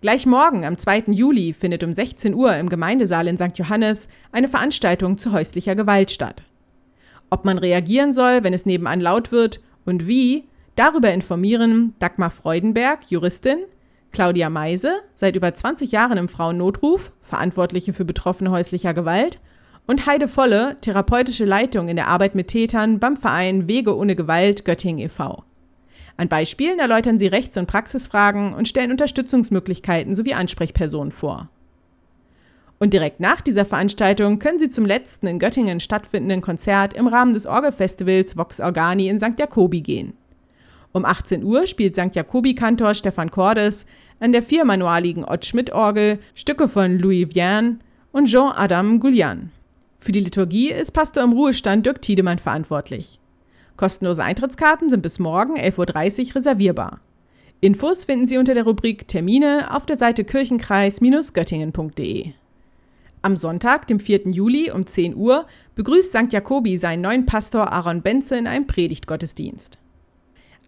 Gleich 0.00 0.26
morgen, 0.26 0.64
am 0.64 0.76
2. 0.76 1.04
Juli, 1.08 1.52
findet 1.52 1.82
um 1.82 1.92
16 1.92 2.34
Uhr 2.34 2.54
im 2.56 2.68
Gemeindesaal 2.68 3.28
in 3.28 3.38
St. 3.38 3.56
Johannes 3.56 4.08
eine 4.30 4.48
Veranstaltung 4.48 5.16
zu 5.16 5.32
häuslicher 5.32 5.74
Gewalt 5.74 6.10
statt. 6.10 6.42
Ob 7.30 7.44
man 7.44 7.58
reagieren 7.58 8.12
soll, 8.12 8.44
wenn 8.44 8.52
es 8.52 8.66
nebenan 8.66 9.00
laut 9.00 9.32
wird 9.32 9.60
und 9.84 10.06
wie, 10.06 10.44
darüber 10.76 11.12
informieren 11.12 11.94
Dagmar 11.98 12.30
Freudenberg, 12.30 13.10
Juristin, 13.10 13.58
Claudia 14.12 14.50
Meise, 14.50 14.92
seit 15.14 15.34
über 15.34 15.52
20 15.52 15.92
Jahren 15.92 16.18
im 16.18 16.28
Frauennotruf, 16.28 17.12
Verantwortliche 17.22 17.92
für 17.92 18.04
Betroffene 18.04 18.50
häuslicher 18.50 18.94
Gewalt, 18.94 19.40
und 19.86 20.06
Heide 20.06 20.28
Volle, 20.28 20.76
therapeutische 20.80 21.44
Leitung 21.44 21.88
in 21.88 21.96
der 21.96 22.08
Arbeit 22.08 22.34
mit 22.34 22.48
Tätern 22.48 22.98
beim 22.98 23.16
Verein 23.16 23.68
Wege 23.68 23.96
ohne 23.96 24.16
Gewalt 24.16 24.64
Göttingen 24.64 24.98
e.V. 25.06 25.44
An 26.16 26.28
Beispielen 26.28 26.78
erläutern 26.78 27.18
sie 27.18 27.26
Rechts- 27.26 27.56
und 27.56 27.66
Praxisfragen 27.66 28.54
und 28.54 28.68
stellen 28.68 28.90
Unterstützungsmöglichkeiten 28.90 30.14
sowie 30.14 30.34
Ansprechpersonen 30.34 31.12
vor. 31.12 31.48
Und 32.78 32.92
direkt 32.92 33.20
nach 33.20 33.40
dieser 33.40 33.64
Veranstaltung 33.64 34.38
können 34.38 34.58
Sie 34.58 34.68
zum 34.68 34.84
letzten 34.84 35.26
in 35.26 35.38
Göttingen 35.38 35.80
stattfindenden 35.80 36.42
Konzert 36.42 36.92
im 36.92 37.06
Rahmen 37.06 37.32
des 37.32 37.46
Orgelfestivals 37.46 38.36
Vox 38.36 38.60
Organi 38.60 39.08
in 39.08 39.18
St. 39.18 39.38
Jakobi 39.38 39.80
gehen. 39.80 40.12
Um 40.92 41.04
18 41.04 41.42
Uhr 41.42 41.66
spielt 41.66 41.94
St. 41.94 42.14
Jakobi-Kantor 42.14 42.94
Stefan 42.94 43.30
Cordes 43.30 43.86
an 44.20 44.32
der 44.32 44.42
viermanualigen 44.42 45.24
Ott-Schmidt-Orgel 45.24 46.18
Stücke 46.34 46.68
von 46.68 46.98
Louis 46.98 47.28
Vierne 47.32 47.78
und 48.12 48.26
Jean-Adam 48.26 49.00
Goulian. 49.00 49.50
Für 49.98 50.12
die 50.12 50.20
Liturgie 50.20 50.70
ist 50.70 50.92
Pastor 50.92 51.22
im 51.22 51.32
Ruhestand 51.32 51.84
Dirk 51.84 52.00
Tiedemann 52.00 52.38
verantwortlich. 52.38 53.18
Kostenlose 53.76 54.24
Eintrittskarten 54.24 54.90
sind 54.90 55.02
bis 55.02 55.18
morgen 55.18 55.56
11.30 55.56 56.28
Uhr 56.28 56.36
reservierbar. 56.36 57.00
Infos 57.60 58.04
finden 58.04 58.26
Sie 58.26 58.38
unter 58.38 58.54
der 58.54 58.64
Rubrik 58.64 59.08
Termine 59.08 59.74
auf 59.74 59.86
der 59.86 59.96
Seite 59.96 60.24
kirchenkreis-göttingen.de. 60.24 62.32
Am 63.22 63.36
Sonntag, 63.36 63.88
dem 63.88 63.98
4. 63.98 64.28
Juli 64.28 64.70
um 64.70 64.86
10 64.86 65.16
Uhr, 65.16 65.46
begrüßt 65.74 66.10
St. 66.10 66.32
Jakobi 66.32 66.76
seinen 66.76 67.00
neuen 67.00 67.26
Pastor 67.26 67.72
Aaron 67.72 68.02
Benze 68.02 68.36
in 68.36 68.46
einem 68.46 68.66
Predigtgottesdienst. 68.66 69.78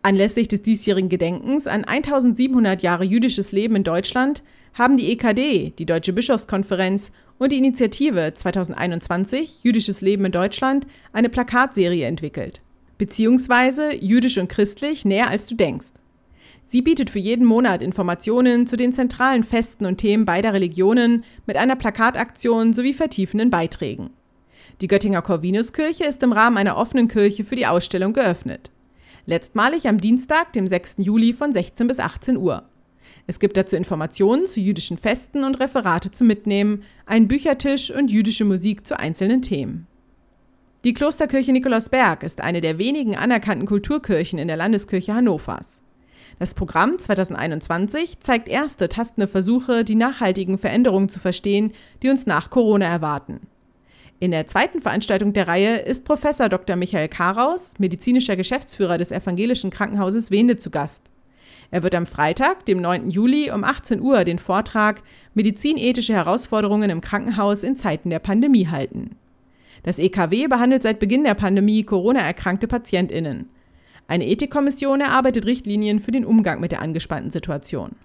Anlässlich 0.03 0.49
des 0.49 0.63
diesjährigen 0.63 1.09
Gedenkens 1.09 1.67
an 1.67 1.85
1700 1.85 2.83
Jahre 2.83 3.05
jüdisches 3.05 3.53
Leben 3.53 3.77
in 3.77 3.85
Deutschland 3.85 4.43
haben 4.75 4.97
die 4.97 5.11
EKD, 5.13 5.75
die 5.79 5.87
Deutsche 5.87 6.13
Bischofskonferenz 6.13 7.13
und 7.39 7.53
die 7.53 7.59
Initiative 7.59 8.33
2021 8.35 9.65
Jüdisches 9.65 10.01
Leben 10.01 10.25
in 10.25 10.33
Deutschland 10.33 10.87
eine 11.13 11.29
Plakatserie 11.29 12.07
entwickelt. 12.07 12.61
Beziehungsweise 12.99 13.95
Jüdisch 13.95 14.39
und 14.39 14.49
Christlich 14.49 15.05
näher 15.05 15.31
als 15.31 15.47
du 15.47 15.55
denkst. 15.55 15.93
Sie 16.65 16.83
bietet 16.83 17.09
für 17.09 17.19
jeden 17.19 17.47
Monat 17.47 17.81
Informationen 17.81 18.67
zu 18.67 18.77
den 18.77 18.93
zentralen 18.93 19.43
Festen 19.43 19.87
und 19.87 19.97
Themen 19.97 20.27
beider 20.27 20.53
Religionen 20.53 21.25
mit 21.47 21.57
einer 21.57 21.77
Plakataktion 21.77 22.75
sowie 22.75 22.93
vertiefenden 22.93 23.49
Beiträgen. 23.49 24.11
Die 24.83 24.87
Göttinger 24.87 25.23
Corvinuskirche 25.23 26.05
ist 26.05 26.23
im 26.23 26.33
Rahmen 26.33 26.59
einer 26.59 26.77
offenen 26.77 27.09
Kirche 27.09 27.45
für 27.45 27.57
die 27.57 27.67
Ausstellung 27.67 28.13
geöffnet. 28.13 28.71
Letztmalig 29.25 29.89
am 29.89 29.99
Dienstag, 29.99 30.53
dem 30.53 30.69
6. 30.69 30.97
Juli 30.99 31.33
von 31.33 31.53
16 31.53 31.87
bis 31.87 32.01
18 32.01 32.37
Uhr. 32.37 32.65
Es 33.27 33.41
gibt 33.41 33.57
dazu 33.57 33.77
Informationen 33.77 34.47
zu 34.47 34.61
jüdischen 34.61 34.99
Festen 34.99 35.45
und 35.45 35.61
Referate 35.61 36.11
zum 36.11 36.27
Mitnehmen, 36.27 36.83
einen 37.07 37.29
Büchertisch 37.29 37.91
und 37.91 38.11
jüdische 38.11 38.45
Musik 38.45 38.87
zu 38.87 38.99
einzelnen 38.99 39.43
Themen. 39.43 39.87
Die 40.89 40.95
Klosterkirche 40.95 41.53
Nikolausberg 41.53 42.23
ist 42.23 42.41
eine 42.41 42.63
der 42.63 42.79
wenigen 42.79 43.15
anerkannten 43.15 43.67
Kulturkirchen 43.67 44.39
in 44.39 44.49
der 44.49 44.57
Landeskirche 44.57 45.13
Hannovers. 45.13 45.83
Das 46.39 46.55
Programm 46.55 46.99
2021 46.99 48.21
zeigt 48.21 48.49
erste 48.49 48.89
tastende 48.89 49.29
Versuche, 49.29 49.85
die 49.85 49.97
nachhaltigen 49.97 50.57
Veränderungen 50.57 51.11
zu 51.11 51.21
verstehen, 51.21 51.75
die 52.03 52.09
uns 52.09 52.25
nach 52.25 52.49
Corona 52.49 52.87
erwarten. 52.87 53.49
In 54.19 54.31
der 54.31 54.47
zweiten 54.47 54.81
Veranstaltung 54.81 55.35
der 55.35 55.47
Reihe 55.47 55.77
ist 55.77 56.07
Professor 56.07 56.49
Dr. 56.49 56.77
Michael 56.77 57.09
Karaus, 57.09 57.75
medizinischer 57.79 58.37
Geschäftsführer 58.37 58.97
des 58.97 59.13
Evangelischen 59.13 59.69
Krankenhauses 59.69 60.31
Wende, 60.31 60.57
zu 60.57 60.71
Gast. 60.71 61.03
Er 61.71 61.83
wird 61.83 61.95
am 61.95 62.07
Freitag, 62.07 62.65
dem 62.65 62.81
9. 62.81 63.11
Juli 63.11 63.51
um 63.51 63.63
18 63.63 64.01
Uhr 64.01 64.25
den 64.25 64.39
Vortrag 64.39 65.03
Medizinethische 65.35 66.15
Herausforderungen 66.15 66.89
im 66.89 67.03
Krankenhaus 67.03 67.63
in 67.63 67.77
Zeiten 67.77 68.09
der 68.09 68.21
Pandemie 68.21 68.69
halten. 68.69 69.17
Das 69.83 69.99
EKW 69.99 70.49
behandelt 70.49 70.83
seit 70.83 70.99
Beginn 70.99 71.25
der 71.25 71.35
Pandemie 71.35 71.85
Corona-erkrankte 71.85 72.67
PatientInnen. 72.67 73.49
Eine 74.07 74.27
Ethikkommission 74.27 75.01
erarbeitet 75.01 75.47
Richtlinien 75.47 76.01
für 76.01 76.13
den 76.13 76.25
Umgang 76.25 76.61
mit 76.61 76.73
der 76.73 76.83
angespannten 76.83 77.31
Situation. 77.31 77.97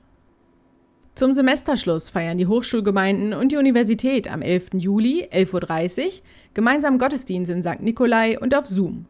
Zum 1.15 1.33
Semesterschluss 1.33 2.09
feiern 2.09 2.39
die 2.39 2.47
Hochschulgemeinden 2.47 3.33
und 3.33 3.51
die 3.51 3.57
Universität 3.57 4.27
am 4.31 4.41
11. 4.41 4.71
Juli 4.73 5.29
11.30 5.31 6.05
Uhr 6.05 6.11
gemeinsam 6.55 6.97
Gottesdienst 6.97 7.51
in 7.51 7.61
St. 7.61 7.81
Nikolai 7.81 8.39
und 8.39 8.55
auf 8.55 8.65
Zoom. 8.65 9.05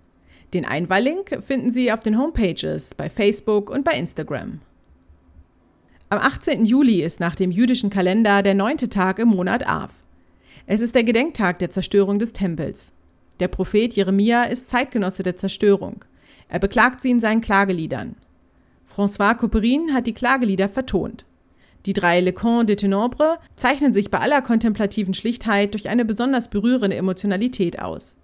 Den 0.53 0.65
Einwahllink 0.65 1.39
finden 1.41 1.71
Sie 1.71 1.91
auf 1.91 2.01
den 2.01 2.19
Homepages 2.19 2.93
bei 2.93 3.09
Facebook 3.09 3.69
und 3.69 3.85
bei 3.85 3.93
Instagram. 3.93 4.59
Am 6.09 6.19
18. 6.19 6.65
Juli 6.65 7.01
ist 7.01 7.19
nach 7.19 7.35
dem 7.35 7.51
jüdischen 7.51 7.89
Kalender 7.89 8.43
der 8.43 8.53
neunte 8.53 8.89
Tag 8.89 9.17
im 9.17 9.29
Monat 9.29 9.67
Av. 9.67 10.02
Es 10.65 10.79
ist 10.79 10.95
der 10.95 11.03
Gedenktag 11.03 11.59
der 11.59 11.69
Zerstörung 11.69 12.19
des 12.19 12.31
Tempels. 12.31 12.93
Der 13.41 13.49
Prophet 13.49 13.93
Jeremia 13.93 14.43
ist 14.43 14.69
Zeitgenosse 14.69 15.21
der 15.21 15.35
Zerstörung. 15.35 16.05
Er 16.47 16.59
beklagt 16.59 17.01
sie 17.01 17.11
in 17.11 17.19
seinen 17.19 17.41
Klageliedern. 17.41 18.15
François 18.95 19.35
Couperin 19.35 19.93
hat 19.93 20.07
die 20.07 20.13
Klagelieder 20.13 20.69
vertont. 20.69 21.25
Die 21.85 21.91
drei 21.91 22.21
Le 22.21 22.31
Camp 22.31 22.67
de 22.67 22.77
Ténèbres 22.77 23.39
zeichnen 23.55 23.91
sich 23.91 24.09
bei 24.09 24.19
aller 24.19 24.41
kontemplativen 24.41 25.13
Schlichtheit 25.13 25.73
durch 25.73 25.89
eine 25.89 26.05
besonders 26.05 26.47
berührende 26.47 26.95
Emotionalität 26.95 27.79
aus. 27.79 28.15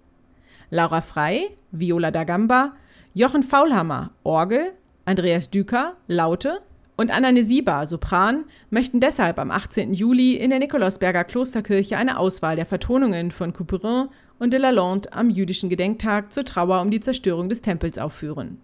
Laura 0.70 1.02
Frey, 1.02 1.50
Viola 1.72 2.10
da 2.10 2.24
Gamba, 2.24 2.72
Jochen 3.12 3.42
Faulhammer, 3.42 4.12
Orgel, 4.22 4.72
Andreas 5.04 5.50
Düker, 5.50 5.96
Laute 6.06 6.62
und 7.00 7.10
Anna 7.10 7.32
Nesiba, 7.32 7.86
Sopran, 7.86 8.44
möchten 8.68 9.00
deshalb 9.00 9.38
am 9.38 9.50
18. 9.50 9.94
Juli 9.94 10.34
in 10.34 10.50
der 10.50 10.58
Nikolausberger 10.58 11.24
Klosterkirche 11.24 11.96
eine 11.96 12.18
Auswahl 12.18 12.56
der 12.56 12.66
Vertonungen 12.66 13.30
von 13.30 13.54
Couperin 13.54 14.10
und 14.38 14.52
de 14.52 14.60
Lalande 14.60 15.10
am 15.14 15.30
jüdischen 15.30 15.70
Gedenktag 15.70 16.30
zur 16.30 16.44
Trauer 16.44 16.82
um 16.82 16.90
die 16.90 17.00
Zerstörung 17.00 17.48
des 17.48 17.62
Tempels 17.62 17.96
aufführen. 17.96 18.58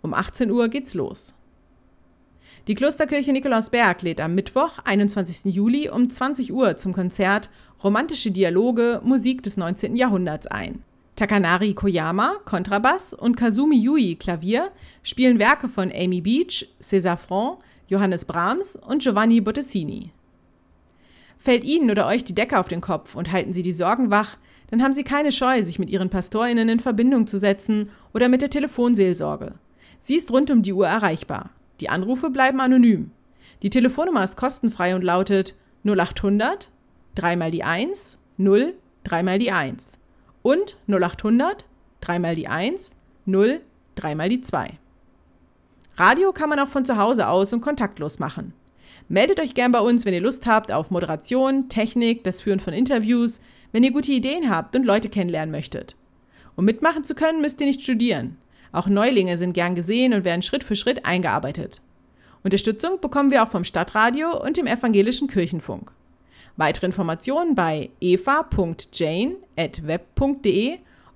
Um 0.00 0.14
18 0.14 0.50
Uhr 0.50 0.68
geht's 0.68 0.94
los. 0.94 1.34
Die 2.66 2.74
Klosterkirche 2.74 3.30
Nikolausberg 3.30 4.00
lädt 4.00 4.22
am 4.22 4.34
Mittwoch, 4.34 4.78
21. 4.84 5.54
Juli 5.54 5.90
um 5.90 6.08
20 6.08 6.50
Uhr 6.50 6.78
zum 6.78 6.94
Konzert 6.94 7.50
Romantische 7.84 8.30
Dialoge 8.30 9.02
Musik 9.04 9.42
des 9.42 9.58
19. 9.58 9.96
Jahrhunderts 9.96 10.46
ein. 10.46 10.82
Takanari 11.16 11.74
Koyama, 11.74 12.36
Kontrabass 12.46 13.12
und 13.12 13.36
Kazumi 13.36 13.76
Yui, 13.76 14.14
Klavier, 14.14 14.70
spielen 15.02 15.38
Werke 15.38 15.68
von 15.68 15.92
Amy 15.94 16.22
Beach, 16.22 16.66
César 16.80 17.18
Franc, 17.18 17.58
Johannes 17.88 18.24
Brahms 18.24 18.76
und 18.76 19.02
Giovanni 19.02 19.40
Bottesini. 19.40 20.10
Fällt 21.36 21.64
Ihnen 21.64 21.90
oder 21.90 22.06
euch 22.06 22.24
die 22.24 22.34
Decke 22.34 22.58
auf 22.58 22.68
den 22.68 22.80
Kopf 22.80 23.14
und 23.14 23.32
halten 23.32 23.52
Sie 23.52 23.62
die 23.62 23.72
Sorgen 23.72 24.10
wach, 24.10 24.36
dann 24.70 24.82
haben 24.82 24.92
Sie 24.92 25.04
keine 25.04 25.32
Scheu, 25.32 25.62
sich 25.62 25.78
mit 25.78 25.90
Ihren 25.90 26.08
PastorInnen 26.08 26.68
in 26.68 26.80
Verbindung 26.80 27.26
zu 27.26 27.36
setzen 27.36 27.90
oder 28.14 28.28
mit 28.28 28.42
der 28.42 28.50
Telefonseelsorge. 28.50 29.54
Sie 30.00 30.16
ist 30.16 30.30
rund 30.30 30.50
um 30.50 30.62
die 30.62 30.72
Uhr 30.72 30.86
erreichbar. 30.86 31.50
Die 31.80 31.88
Anrufe 31.88 32.30
bleiben 32.30 32.60
anonym. 32.60 33.10
Die 33.62 33.70
Telefonnummer 33.70 34.24
ist 34.24 34.36
kostenfrei 34.36 34.94
und 34.94 35.02
lautet 35.02 35.54
0800 35.84 36.70
3 37.14 37.36
mal 37.36 37.50
die 37.50 37.64
1 37.64 38.18
0 38.38 38.74
3 39.04 39.22
mal 39.22 39.38
die 39.38 39.52
1 39.52 39.98
und 40.42 40.76
0800 40.88 41.66
3 42.00 42.18
mal 42.18 42.34
die 42.34 42.48
1 42.48 42.92
0 43.26 43.60
3 43.96 44.14
mal 44.14 44.28
die 44.28 44.40
2. 44.40 44.78
Radio 45.96 46.32
kann 46.32 46.48
man 46.48 46.58
auch 46.58 46.68
von 46.68 46.84
zu 46.84 46.96
Hause 46.96 47.28
aus 47.28 47.52
und 47.52 47.60
kontaktlos 47.60 48.18
machen. 48.18 48.54
Meldet 49.08 49.40
euch 49.40 49.54
gern 49.54 49.72
bei 49.72 49.80
uns, 49.80 50.06
wenn 50.06 50.14
ihr 50.14 50.20
Lust 50.20 50.46
habt 50.46 50.72
auf 50.72 50.90
Moderation, 50.90 51.68
Technik, 51.68 52.24
das 52.24 52.40
Führen 52.40 52.60
von 52.60 52.72
Interviews, 52.72 53.40
wenn 53.72 53.84
ihr 53.84 53.92
gute 53.92 54.12
Ideen 54.12 54.48
habt 54.48 54.74
und 54.74 54.86
Leute 54.86 55.10
kennenlernen 55.10 55.50
möchtet. 55.52 55.96
Um 56.56 56.64
mitmachen 56.64 57.04
zu 57.04 57.14
können, 57.14 57.42
müsst 57.42 57.60
ihr 57.60 57.66
nicht 57.66 57.82
studieren. 57.82 58.38
Auch 58.72 58.86
Neulinge 58.88 59.36
sind 59.36 59.52
gern 59.52 59.74
gesehen 59.74 60.14
und 60.14 60.24
werden 60.24 60.42
Schritt 60.42 60.64
für 60.64 60.76
Schritt 60.76 61.04
eingearbeitet. 61.04 61.82
Unterstützung 62.42 63.00
bekommen 63.00 63.30
wir 63.30 63.42
auch 63.42 63.48
vom 63.48 63.64
Stadtradio 63.64 64.42
und 64.42 64.56
dem 64.56 64.66
Evangelischen 64.66 65.28
Kirchenfunk. 65.28 65.92
Weitere 66.56 66.86
Informationen 66.86 67.54
bei 67.54 67.90
eva.jane.web.de 68.00 68.68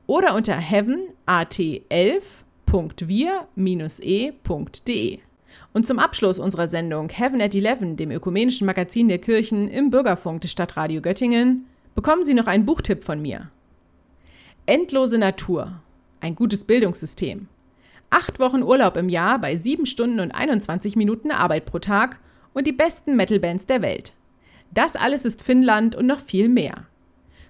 oder 0.06 0.34
unter 0.34 0.54
heavenat11.wir-e.de. 2.70 5.18
Und 5.72 5.86
zum 5.86 5.98
Abschluss 5.98 6.38
unserer 6.38 6.68
Sendung 6.68 7.08
Heaven 7.08 7.40
at 7.40 7.54
11, 7.54 7.96
dem 7.96 8.10
ökumenischen 8.10 8.66
Magazin 8.66 9.08
der 9.08 9.16
Kirchen 9.18 9.68
im 9.68 9.88
Bürgerfunk 9.90 10.42
des 10.42 10.52
Stadtradio 10.52 11.00
Göttingen, 11.00 11.64
bekommen 11.94 12.24
Sie 12.24 12.34
noch 12.34 12.46
einen 12.46 12.66
Buchtipp 12.66 13.04
von 13.04 13.22
mir. 13.22 13.50
Endlose 14.66 15.16
Natur 15.18 15.80
ein 16.20 16.34
gutes 16.34 16.64
Bildungssystem. 16.64 17.48
Acht 18.10 18.40
Wochen 18.40 18.62
Urlaub 18.62 18.96
im 18.96 19.08
Jahr 19.08 19.38
bei 19.38 19.56
sieben 19.56 19.86
Stunden 19.86 20.20
und 20.20 20.32
21 20.32 20.96
Minuten 20.96 21.30
Arbeit 21.30 21.66
pro 21.66 21.78
Tag 21.78 22.18
und 22.52 22.66
die 22.66 22.72
besten 22.72 23.16
Metalbands 23.16 23.66
der 23.66 23.82
Welt. 23.82 24.12
Das 24.72 24.96
alles 24.96 25.24
ist 25.24 25.42
Finnland 25.42 25.94
und 25.94 26.06
noch 26.06 26.20
viel 26.20 26.48
mehr. 26.48 26.86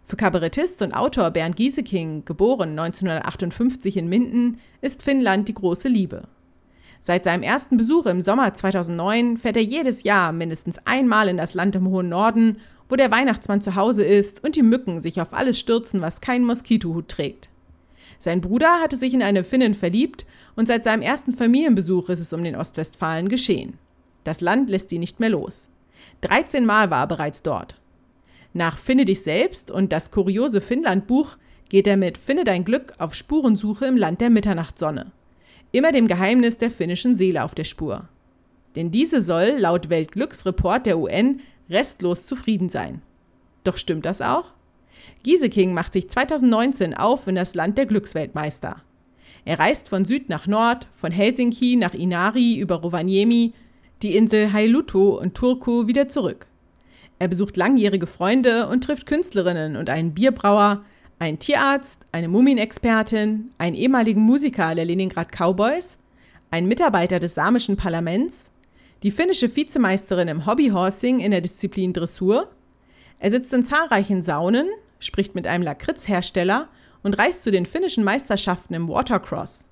Für 0.09 0.17
Kabarettist 0.17 0.83
und 0.83 0.95
Autor 0.95 1.33
Bernd 1.33 1.57
Gieseking, 1.57 2.25
geboren 2.25 2.79
1958 2.79 3.97
in 3.97 4.09
Minden, 4.09 4.61
ist 4.81 5.03
Finnland 5.03 5.49
die 5.49 5.55
große 5.55 5.89
Liebe. 5.89 6.29
Seit 7.01 7.25
seinem 7.25 7.43
ersten 7.43 7.77
Besuch 7.77 8.07
im 8.07 8.21
Sommer 8.23 8.55
2009 8.55 9.37
fährt 9.37 9.57
er 9.57 9.65
jedes 9.65 10.05
Jahr 10.05 10.31
mindestens 10.31 10.79
einmal 10.85 11.27
in 11.27 11.37
das 11.37 11.55
Land 11.55 11.75
im 11.75 11.89
hohen 11.89 12.09
Norden, 12.09 12.59
wo 12.89 12.95
der 12.95 13.11
Weihnachtsmann 13.11 13.61
zu 13.61 13.75
Hause 13.75 14.05
ist 14.05 14.45
und 14.45 14.55
die 14.55 14.63
Mücken 14.63 15.01
sich 15.01 15.21
auf 15.21 15.33
alles 15.33 15.59
stürzen, 15.59 16.01
was 16.01 16.21
keinen 16.21 16.45
Moskitohut 16.45 17.09
trägt. 17.09 17.49
Sein 18.21 18.41
Bruder 18.41 18.81
hatte 18.81 18.97
sich 18.97 19.13
in 19.13 19.25
eine 19.25 19.43
Finnin 19.43 19.75
verliebt 19.75 20.25
und 20.55 20.69
seit 20.69 20.85
seinem 20.85 21.03
ersten 21.03 21.33
Familienbesuch 21.33 22.11
ist 22.11 22.21
es 22.21 22.33
um 22.33 22.45
den 22.45 22.55
Ostwestfalen 22.55 23.29
geschehen. 23.29 23.77
Das 24.23 24.41
Land 24.41 24.71
lässt 24.71 24.91
sie 24.91 25.01
nicht 25.01 25.19
mehr 25.19 25.31
los. 25.31 25.69
13 26.21 26.65
Mal 26.65 26.91
war 26.91 27.03
er 27.03 27.09
bereits 27.09 27.43
dort. 27.43 27.77
Nach 28.57 28.79
Finde 28.79 29.05
dich 29.05 29.21
selbst 29.21 29.71
und 29.71 29.93
das 29.93 30.11
kuriose 30.11 30.63
Finnland-Buch 30.63 31.37
geht 31.69 31.87
er 31.87 31.99
mit 31.99 32.17
Finde 32.17 32.43
dein 32.43 32.65
Glück 32.65 32.95
auf 32.97 33.13
Spurensuche 33.13 33.85
im 33.85 33.99
Land 33.99 34.23
der 34.23 34.31
Mitternachtssonne. 34.31 35.13
immer 35.73 35.93
dem 35.93 36.09
Geheimnis 36.09 36.57
der 36.57 36.71
finnischen 36.71 37.13
Seele 37.13 37.45
auf 37.45 37.55
der 37.55 37.65
Spur. 37.65 38.09
Denn 38.75 38.91
diese 38.91 39.21
soll, 39.21 39.57
laut 39.59 39.91
Weltglücksreport 39.91 40.87
der 40.87 40.99
UN, 40.99 41.41
restlos 41.69 42.25
zufrieden 42.25 42.71
sein. 42.71 43.03
Doch 43.63 43.77
stimmt 43.77 44.07
das 44.07 44.23
auch? 44.23 44.55
Gieseking 45.23 45.75
macht 45.75 45.93
sich 45.93 46.09
2019 46.09 46.95
auf 46.95 47.27
in 47.27 47.35
das 47.35 47.55
Land 47.55 47.77
der 47.77 47.85
Glücksweltmeister. 47.85 48.81
Er 49.45 49.59
reist 49.59 49.91
von 49.91 50.07
Süd 50.07 50.31
nach 50.31 50.47
Nord, 50.47 50.89
von 50.95 51.13
Helsinki 51.13 51.77
nach 51.77 51.93
Inari 51.93 52.57
über 52.57 52.77
Rovaniemi, 52.77 53.53
die 54.03 54.17
Insel 54.17 54.55
Hailuto 54.55 55.21
und 55.21 55.35
Turku 55.35 55.89
wieder 55.89 56.09
zurück. 56.09 56.47
Er 57.19 57.29
besucht 57.29 57.57
langjährige 57.57 58.07
Freunde 58.07 58.69
und 58.69 58.85
trifft 58.85 59.07
Künstlerinnen 59.07 59.77
und 59.77 59.89
einen 59.89 60.13
Bierbrauer, 60.13 60.85
einen 61.19 61.39
Tierarzt, 61.39 62.05
eine 62.13 62.29
Mumienexpertin, 62.29 63.51
einen 63.57 63.75
ehemaligen 63.75 64.21
Musiker 64.21 64.75
der 64.75 64.85
Leningrad 64.85 65.33
Cowboys, 65.33 65.99
einen 66.51 66.69
Mitarbeiter 66.69 67.19
des 67.19 67.35
samischen 67.35 67.77
Parlaments, 67.77 68.51
die 69.03 69.11
finnische 69.11 69.55
Vizemeisterin 69.55 70.29
im 70.29 70.47
Hobbyhorsing 70.47 71.21
in 71.21 71.31
der 71.31 71.41
Disziplin 71.41 71.93
Dressur. 71.93 72.51
Er 73.19 73.31
sitzt 73.31 73.53
in 73.55 73.65
zahlreichen 73.65 74.23
Saunen, 74.23 74.69
spricht 74.99 75.35
mit 75.35 75.47
einem 75.47 75.65
Lakritzhersteller 75.65 76.69
und 77.03 77.19
reist 77.19 77.43
zu 77.43 77.51
den 77.51 77.65
finnischen 77.65 78.05
Meisterschaften 78.05 78.75
im 78.75 78.89
Watercross. 78.89 79.67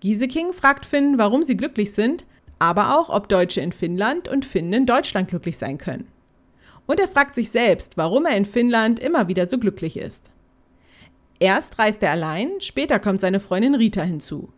Gieseking 0.00 0.52
fragt 0.52 0.84
Finn, 0.84 1.18
warum 1.18 1.42
sie 1.42 1.56
glücklich 1.56 1.92
sind, 1.92 2.26
aber 2.58 2.98
auch, 2.98 3.08
ob 3.08 3.28
Deutsche 3.28 3.60
in 3.60 3.72
Finnland 3.72 4.28
und 4.28 4.44
Finnen 4.44 4.72
in 4.72 4.86
Deutschland 4.86 5.28
glücklich 5.28 5.58
sein 5.58 5.78
können. 5.78 6.08
Und 6.86 7.00
er 7.00 7.08
fragt 7.08 7.34
sich 7.34 7.50
selbst, 7.50 7.96
warum 7.96 8.26
er 8.26 8.36
in 8.36 8.44
Finnland 8.44 8.98
immer 8.98 9.28
wieder 9.28 9.48
so 9.48 9.58
glücklich 9.58 9.96
ist. 9.96 10.30
Erst 11.38 11.78
reist 11.78 12.02
er 12.02 12.12
allein, 12.12 12.60
später 12.60 12.98
kommt 12.98 13.20
seine 13.20 13.40
Freundin 13.40 13.74
Rita 13.74 14.02
hinzu. 14.02 14.48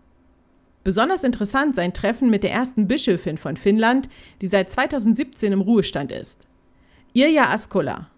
Besonders 0.85 1.25
interessant 1.25 1.75
sein 1.75 1.93
Treffen 1.93 2.31
mit 2.31 2.43
der 2.45 2.53
ersten 2.53 2.87
Bischöfin 2.87 3.37
von 3.37 3.57
Finnland, 3.57 4.09
die 4.41 4.47
seit 4.47 4.71
2017 4.71 5.53
im 5.53 5.61
Ruhestand 5.61 6.13
ist. 6.13 6.47
Irja 7.13 7.53
Askola. 7.53 8.11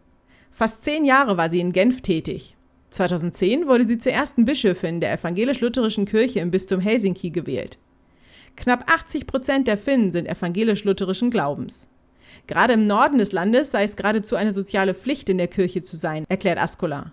Fast 0.51 0.85
zehn 0.85 1.05
Jahre 1.05 1.37
war 1.37 1.49
sie 1.49 1.61
in 1.61 1.73
Genf 1.73 2.03
tätig. 2.03 2.57
2010 2.90 3.66
wurde 3.66 3.85
sie 3.85 3.99
zur 3.99 4.12
ersten 4.12 4.44
Bischöfin 4.44 5.01
der 5.01 5.12
evangelisch-lutherischen 5.12 6.05
Kirche 6.05 6.40
im 6.40 6.51
Bistum 6.51 6.81
Helsinki 6.81 7.31
gewählt. 7.31 7.79
Knapp 8.57 8.92
80 8.92 9.27
Prozent 9.27 9.68
der 9.68 9.79
Finnen 9.79 10.12
sind 10.12 10.29
evangelisch-lutherischen 10.29 11.31
Glaubens. 11.31 11.88
Gerade 12.46 12.74
im 12.74 12.86
Norden 12.86 13.18
des 13.18 13.32
Landes 13.32 13.70
sei 13.70 13.84
es 13.84 13.96
geradezu 13.96 14.36
eine 14.36 14.52
soziale 14.52 14.94
Pflicht, 14.94 15.28
in 15.28 15.38
der 15.38 15.48
Kirche 15.48 15.82
zu 15.82 15.96
sein, 15.96 16.24
erklärt 16.28 16.58
Askola. 16.58 17.12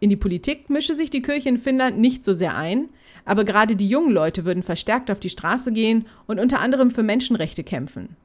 In 0.00 0.10
die 0.10 0.16
Politik 0.16 0.68
mische 0.68 0.94
sich 0.94 1.10
die 1.10 1.22
Kirche 1.22 1.48
in 1.48 1.58
Finnland 1.58 1.98
nicht 1.98 2.24
so 2.24 2.32
sehr 2.32 2.56
ein, 2.56 2.90
aber 3.24 3.44
gerade 3.44 3.76
die 3.76 3.88
jungen 3.88 4.12
Leute 4.12 4.44
würden 4.44 4.62
verstärkt 4.62 5.10
auf 5.10 5.20
die 5.20 5.30
Straße 5.30 5.72
gehen 5.72 6.06
und 6.26 6.38
unter 6.38 6.60
anderem 6.60 6.90
für 6.90 7.02
Menschenrechte 7.02 7.64
kämpfen. 7.64 8.16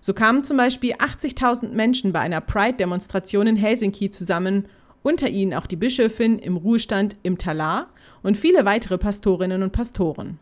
So 0.00 0.14
kamen 0.14 0.44
zum 0.44 0.56
Beispiel 0.56 0.94
80.000 0.94 1.68
Menschen 1.72 2.12
bei 2.12 2.20
einer 2.20 2.40
Pride-Demonstration 2.40 3.46
in 3.46 3.56
Helsinki 3.56 4.10
zusammen, 4.10 4.66
unter 5.02 5.28
ihnen 5.28 5.54
auch 5.54 5.66
die 5.66 5.76
Bischöfin 5.76 6.38
im 6.38 6.56
Ruhestand 6.56 7.16
im 7.22 7.38
Talar 7.38 7.90
und 8.22 8.36
viele 8.36 8.64
weitere 8.64 8.98
Pastorinnen 8.98 9.62
und 9.62 9.72
Pastoren. 9.72 10.38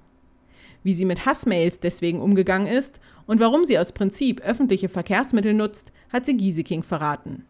Wie 0.83 0.93
sie 0.93 1.05
mit 1.05 1.27
Hassmails 1.27 1.81
deswegen 1.81 2.21
umgegangen 2.21 2.67
ist 2.67 3.01
und 3.27 3.41
warum 3.41 3.65
sie 3.65 3.79
aus 3.79 3.93
Prinzip 3.93 4.41
öffentliche 4.41 4.89
Verkehrsmittel 4.89 5.55
nutzt, 5.55 5.93
hat 6.13 6.27
sie 6.27 6.37
Gieseking 6.37 6.83
verraten. 6.83 7.45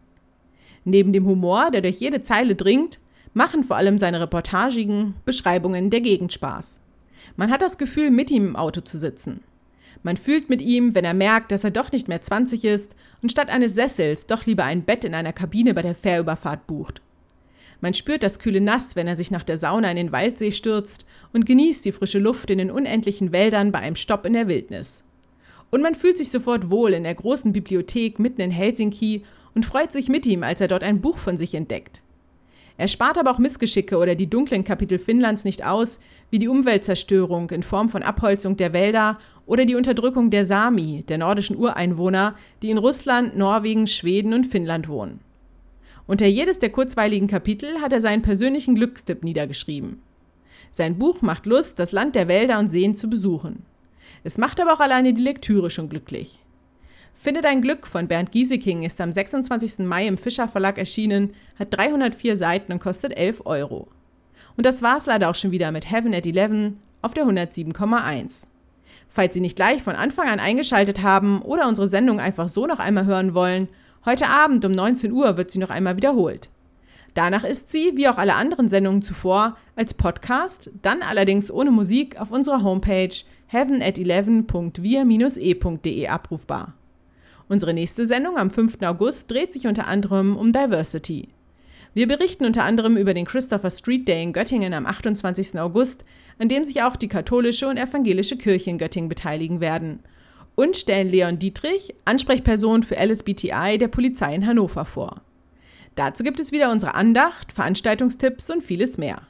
Neben 0.83 1.13
dem 1.13 1.25
Humor, 1.25 1.71
der 1.71 1.81
durch 1.81 1.99
jede 1.99 2.21
Zeile 2.21 2.55
dringt, 2.55 2.99
machen 3.33 3.63
vor 3.63 3.77
allem 3.77 3.97
seine 3.97 4.21
reportagigen 4.21 5.15
Beschreibungen 5.25 5.89
der 5.89 6.01
Gegend 6.01 6.33
Spaß. 6.33 6.79
Man 7.35 7.51
hat 7.51 7.61
das 7.61 7.77
Gefühl, 7.77 8.11
mit 8.11 8.31
ihm 8.31 8.47
im 8.47 8.55
Auto 8.55 8.81
zu 8.81 8.97
sitzen. 8.97 9.41
Man 10.01 10.17
fühlt 10.17 10.49
mit 10.49 10.61
ihm, 10.61 10.95
wenn 10.95 11.05
er 11.05 11.13
merkt, 11.13 11.51
dass 11.51 11.63
er 11.63 11.71
doch 11.71 11.91
nicht 11.91 12.07
mehr 12.07 12.21
20 12.21 12.63
ist 12.63 12.95
und 13.21 13.31
statt 13.31 13.49
eines 13.49 13.75
Sessels 13.75 14.27
doch 14.27 14.45
lieber 14.45 14.63
ein 14.63 14.83
Bett 14.83 15.03
in 15.03 15.13
einer 15.13 15.33
Kabine 15.33 15.73
bei 15.73 15.81
der 15.81 15.95
Fährüberfahrt 15.95 16.67
bucht. 16.67 17.01
Man 17.81 17.93
spürt 17.93 18.23
das 18.23 18.39
kühle 18.39 18.59
Nass, 18.59 18.95
wenn 18.95 19.07
er 19.07 19.15
sich 19.15 19.31
nach 19.31 19.43
der 19.43 19.57
Sauna 19.57 19.89
in 19.89 19.95
den 19.95 20.11
Waldsee 20.11 20.51
stürzt 20.51 21.05
und 21.31 21.45
genießt 21.45 21.85
die 21.85 21.93
frische 21.93 22.19
Luft 22.19 22.49
in 22.49 22.57
den 22.57 22.71
unendlichen 22.71 23.31
Wäldern 23.31 23.71
bei 23.71 23.79
einem 23.79 23.95
Stopp 23.95 24.25
in 24.25 24.33
der 24.33 24.47
Wildnis. 24.47 25.03
Und 25.69 25.81
man 25.81 25.95
fühlt 25.95 26.17
sich 26.17 26.29
sofort 26.29 26.69
wohl 26.69 26.93
in 26.93 27.03
der 27.03 27.15
großen 27.15 27.53
Bibliothek 27.53 28.19
mitten 28.19 28.41
in 28.41 28.51
Helsinki 28.51 29.23
und 29.55 29.65
freut 29.65 29.91
sich 29.91 30.09
mit 30.09 30.25
ihm, 30.25 30.43
als 30.43 30.61
er 30.61 30.67
dort 30.67 30.83
ein 30.83 30.99
Buch 30.99 31.17
von 31.17 31.37
sich 31.37 31.53
entdeckt. 31.53 32.01
Er 32.77 32.87
spart 32.87 33.17
aber 33.17 33.31
auch 33.31 33.39
Missgeschicke 33.39 33.97
oder 33.97 34.15
die 34.15 34.29
dunklen 34.29 34.63
Kapitel 34.63 34.99
Finnlands 34.99 35.43
nicht 35.43 35.65
aus, 35.65 35.99
wie 36.31 36.39
die 36.39 36.47
Umweltzerstörung 36.47 37.49
in 37.49 37.61
Form 37.61 37.89
von 37.89 38.03
Abholzung 38.03 38.55
der 38.55 38.71
Wälder 38.71 39.19
oder 39.45 39.65
die 39.65 39.75
Unterdrückung 39.75 40.29
der 40.29 40.45
Sami, 40.45 41.03
der 41.07 41.17
nordischen 41.17 41.57
Ureinwohner, 41.57 42.35
die 42.61 42.69
in 42.69 42.77
Russland, 42.77 43.37
Norwegen, 43.37 43.85
Schweden 43.85 44.33
und 44.33 44.45
Finnland 44.45 44.87
wohnen. 44.87 45.19
Unter 46.09 46.25
jedes 46.25 46.57
der 46.57 46.71
kurzweiligen 46.71 47.27
Kapitel 47.27 47.81
hat 47.81 47.93
er 47.93 48.01
seinen 48.01 48.23
persönlichen 48.23 48.73
Glückstipp 48.73 49.23
niedergeschrieben. 49.23 50.01
Sein 50.71 50.97
Buch 50.97 51.21
macht 51.21 51.45
Lust, 51.45 51.77
das 51.77 51.91
Land 51.91 52.15
der 52.15 52.27
Wälder 52.27 52.57
und 52.57 52.67
Seen 52.67 52.95
zu 52.95 53.11
besuchen. 53.11 53.61
Es 54.23 54.39
macht 54.39 54.59
aber 54.59 54.73
auch 54.73 54.79
alleine 54.79 55.13
die 55.13 55.21
Lektüre 55.21 55.69
schon 55.69 55.87
glücklich. 55.87 56.39
Finde 57.13 57.43
dein 57.43 57.61
Glück 57.61 57.85
von 57.85 58.07
Bernd 58.07 58.31
Gieseking 58.31 58.81
ist 58.81 58.99
am 58.99 59.13
26. 59.13 59.85
Mai 59.85 60.07
im 60.07 60.17
Fischer 60.17 60.47
Verlag 60.47 60.79
erschienen, 60.79 61.35
hat 61.59 61.75
304 61.75 62.37
Seiten 62.37 62.71
und 62.71 62.79
kostet 62.79 63.15
11 63.15 63.43
Euro. 63.45 63.87
Und 64.57 64.65
das 64.65 64.81
war's 64.81 65.05
leider 65.05 65.29
auch 65.29 65.35
schon 65.35 65.51
wieder 65.51 65.71
mit 65.71 65.91
Heaven 65.91 66.15
at 66.15 66.25
11 66.25 66.71
auf 67.03 67.13
der 67.13 67.25
107,1. 67.25 68.45
Falls 69.09 69.35
Sie 69.35 69.41
nicht 69.41 69.55
gleich 69.55 69.83
von 69.83 69.95
Anfang 69.95 70.27
an 70.27 70.39
eingeschaltet 70.39 71.03
haben 71.03 71.43
oder 71.43 71.67
unsere 71.67 71.87
Sendung 71.87 72.19
einfach 72.19 72.49
so 72.49 72.65
noch 72.65 72.79
einmal 72.79 73.05
hören 73.05 73.35
wollen, 73.35 73.67
heute 74.05 74.29
Abend 74.29 74.63
um 74.65 74.71
19 74.71 75.11
Uhr 75.11 75.37
wird 75.37 75.51
sie 75.51 75.59
noch 75.59 75.69
einmal 75.69 75.97
wiederholt. 75.97 76.49
Danach 77.13 77.43
ist 77.43 77.69
sie, 77.71 77.91
wie 77.95 78.07
auch 78.07 78.17
alle 78.17 78.33
anderen 78.35 78.69
Sendungen 78.69 79.01
zuvor, 79.01 79.57
als 79.75 79.93
Podcast, 79.93 80.69
dann 80.81 81.01
allerdings 81.01 81.51
ohne 81.51 81.71
Musik 81.71 82.21
auf 82.21 82.31
unserer 82.31 82.63
Homepage 82.63 83.09
heavenat11.wir-e.de 83.51 86.07
abrufbar. 86.07 86.75
Unsere 87.47 87.73
nächste 87.73 88.05
Sendung 88.05 88.37
am 88.37 88.51
5. 88.51 88.77
August 88.83 89.31
dreht 89.31 89.53
sich 89.53 89.65
unter 89.65 89.87
anderem 89.87 90.37
um 90.37 90.53
Diversity. 90.53 91.29
Wir 91.95 92.07
berichten 92.07 92.45
unter 92.45 92.63
anderem 92.63 92.95
über 92.95 93.15
den 93.15 93.25
Christopher 93.25 93.71
Street 93.71 94.07
Day 94.07 94.21
in 94.21 94.33
Göttingen 94.33 94.75
am 94.75 94.85
28. 94.85 95.59
August, 95.59 96.05
an 96.37 96.47
dem 96.47 96.63
sich 96.63 96.83
auch 96.83 96.95
die 96.95 97.07
katholische 97.07 97.67
und 97.67 97.77
evangelische 97.77 98.37
Kirche 98.37 98.69
in 98.69 98.77
Göttingen 98.77 99.09
beteiligen 99.09 99.59
werden. 99.59 100.03
Und 100.59 100.75
stellen 100.75 101.07
Leon 101.07 101.39
Dietrich, 101.39 101.95
Ansprechperson 102.03 102.83
für 102.83 102.97
LSBTI 102.97 103.77
der 103.77 103.87
Polizei 103.87 104.35
in 104.35 104.45
Hannover 104.45 104.83
vor. 104.83 105.21
Dazu 105.95 106.21
gibt 106.21 106.37
es 106.37 106.51
wieder 106.51 106.69
unsere 106.69 106.95
Andacht, 106.95 107.53
Veranstaltungstipps 107.53 108.49
und 108.49 108.61
vieles 108.61 108.97
mehr. 108.97 109.21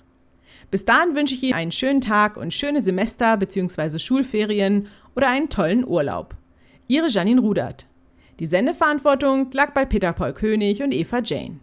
Bis 0.72 0.86
dahin 0.86 1.14
wünsche 1.14 1.36
ich 1.36 1.44
Ihnen 1.44 1.54
einen 1.54 1.72
schönen 1.72 2.02
Tag 2.02 2.36
und 2.36 2.52
schöne 2.52 2.82
Semester 2.82 3.38
bzw. 3.38 4.00
Schulferien 4.00 4.88
oder 5.16 5.30
einen 5.30 5.50
tollen 5.50 5.88
Urlaub. 5.88 6.36
Ihre 6.88 7.10
Janine 7.10 7.42
Rudert. 7.42 7.86
Die 8.40 8.48
Sendeverantwortung 8.48 9.52
lag 9.52 9.76
bei 9.76 9.86
Peter 9.86 10.14
Paul 10.14 10.34
König 10.34 10.82
und 10.82 10.92
Eva 10.96 11.22
Jane. 11.24 11.58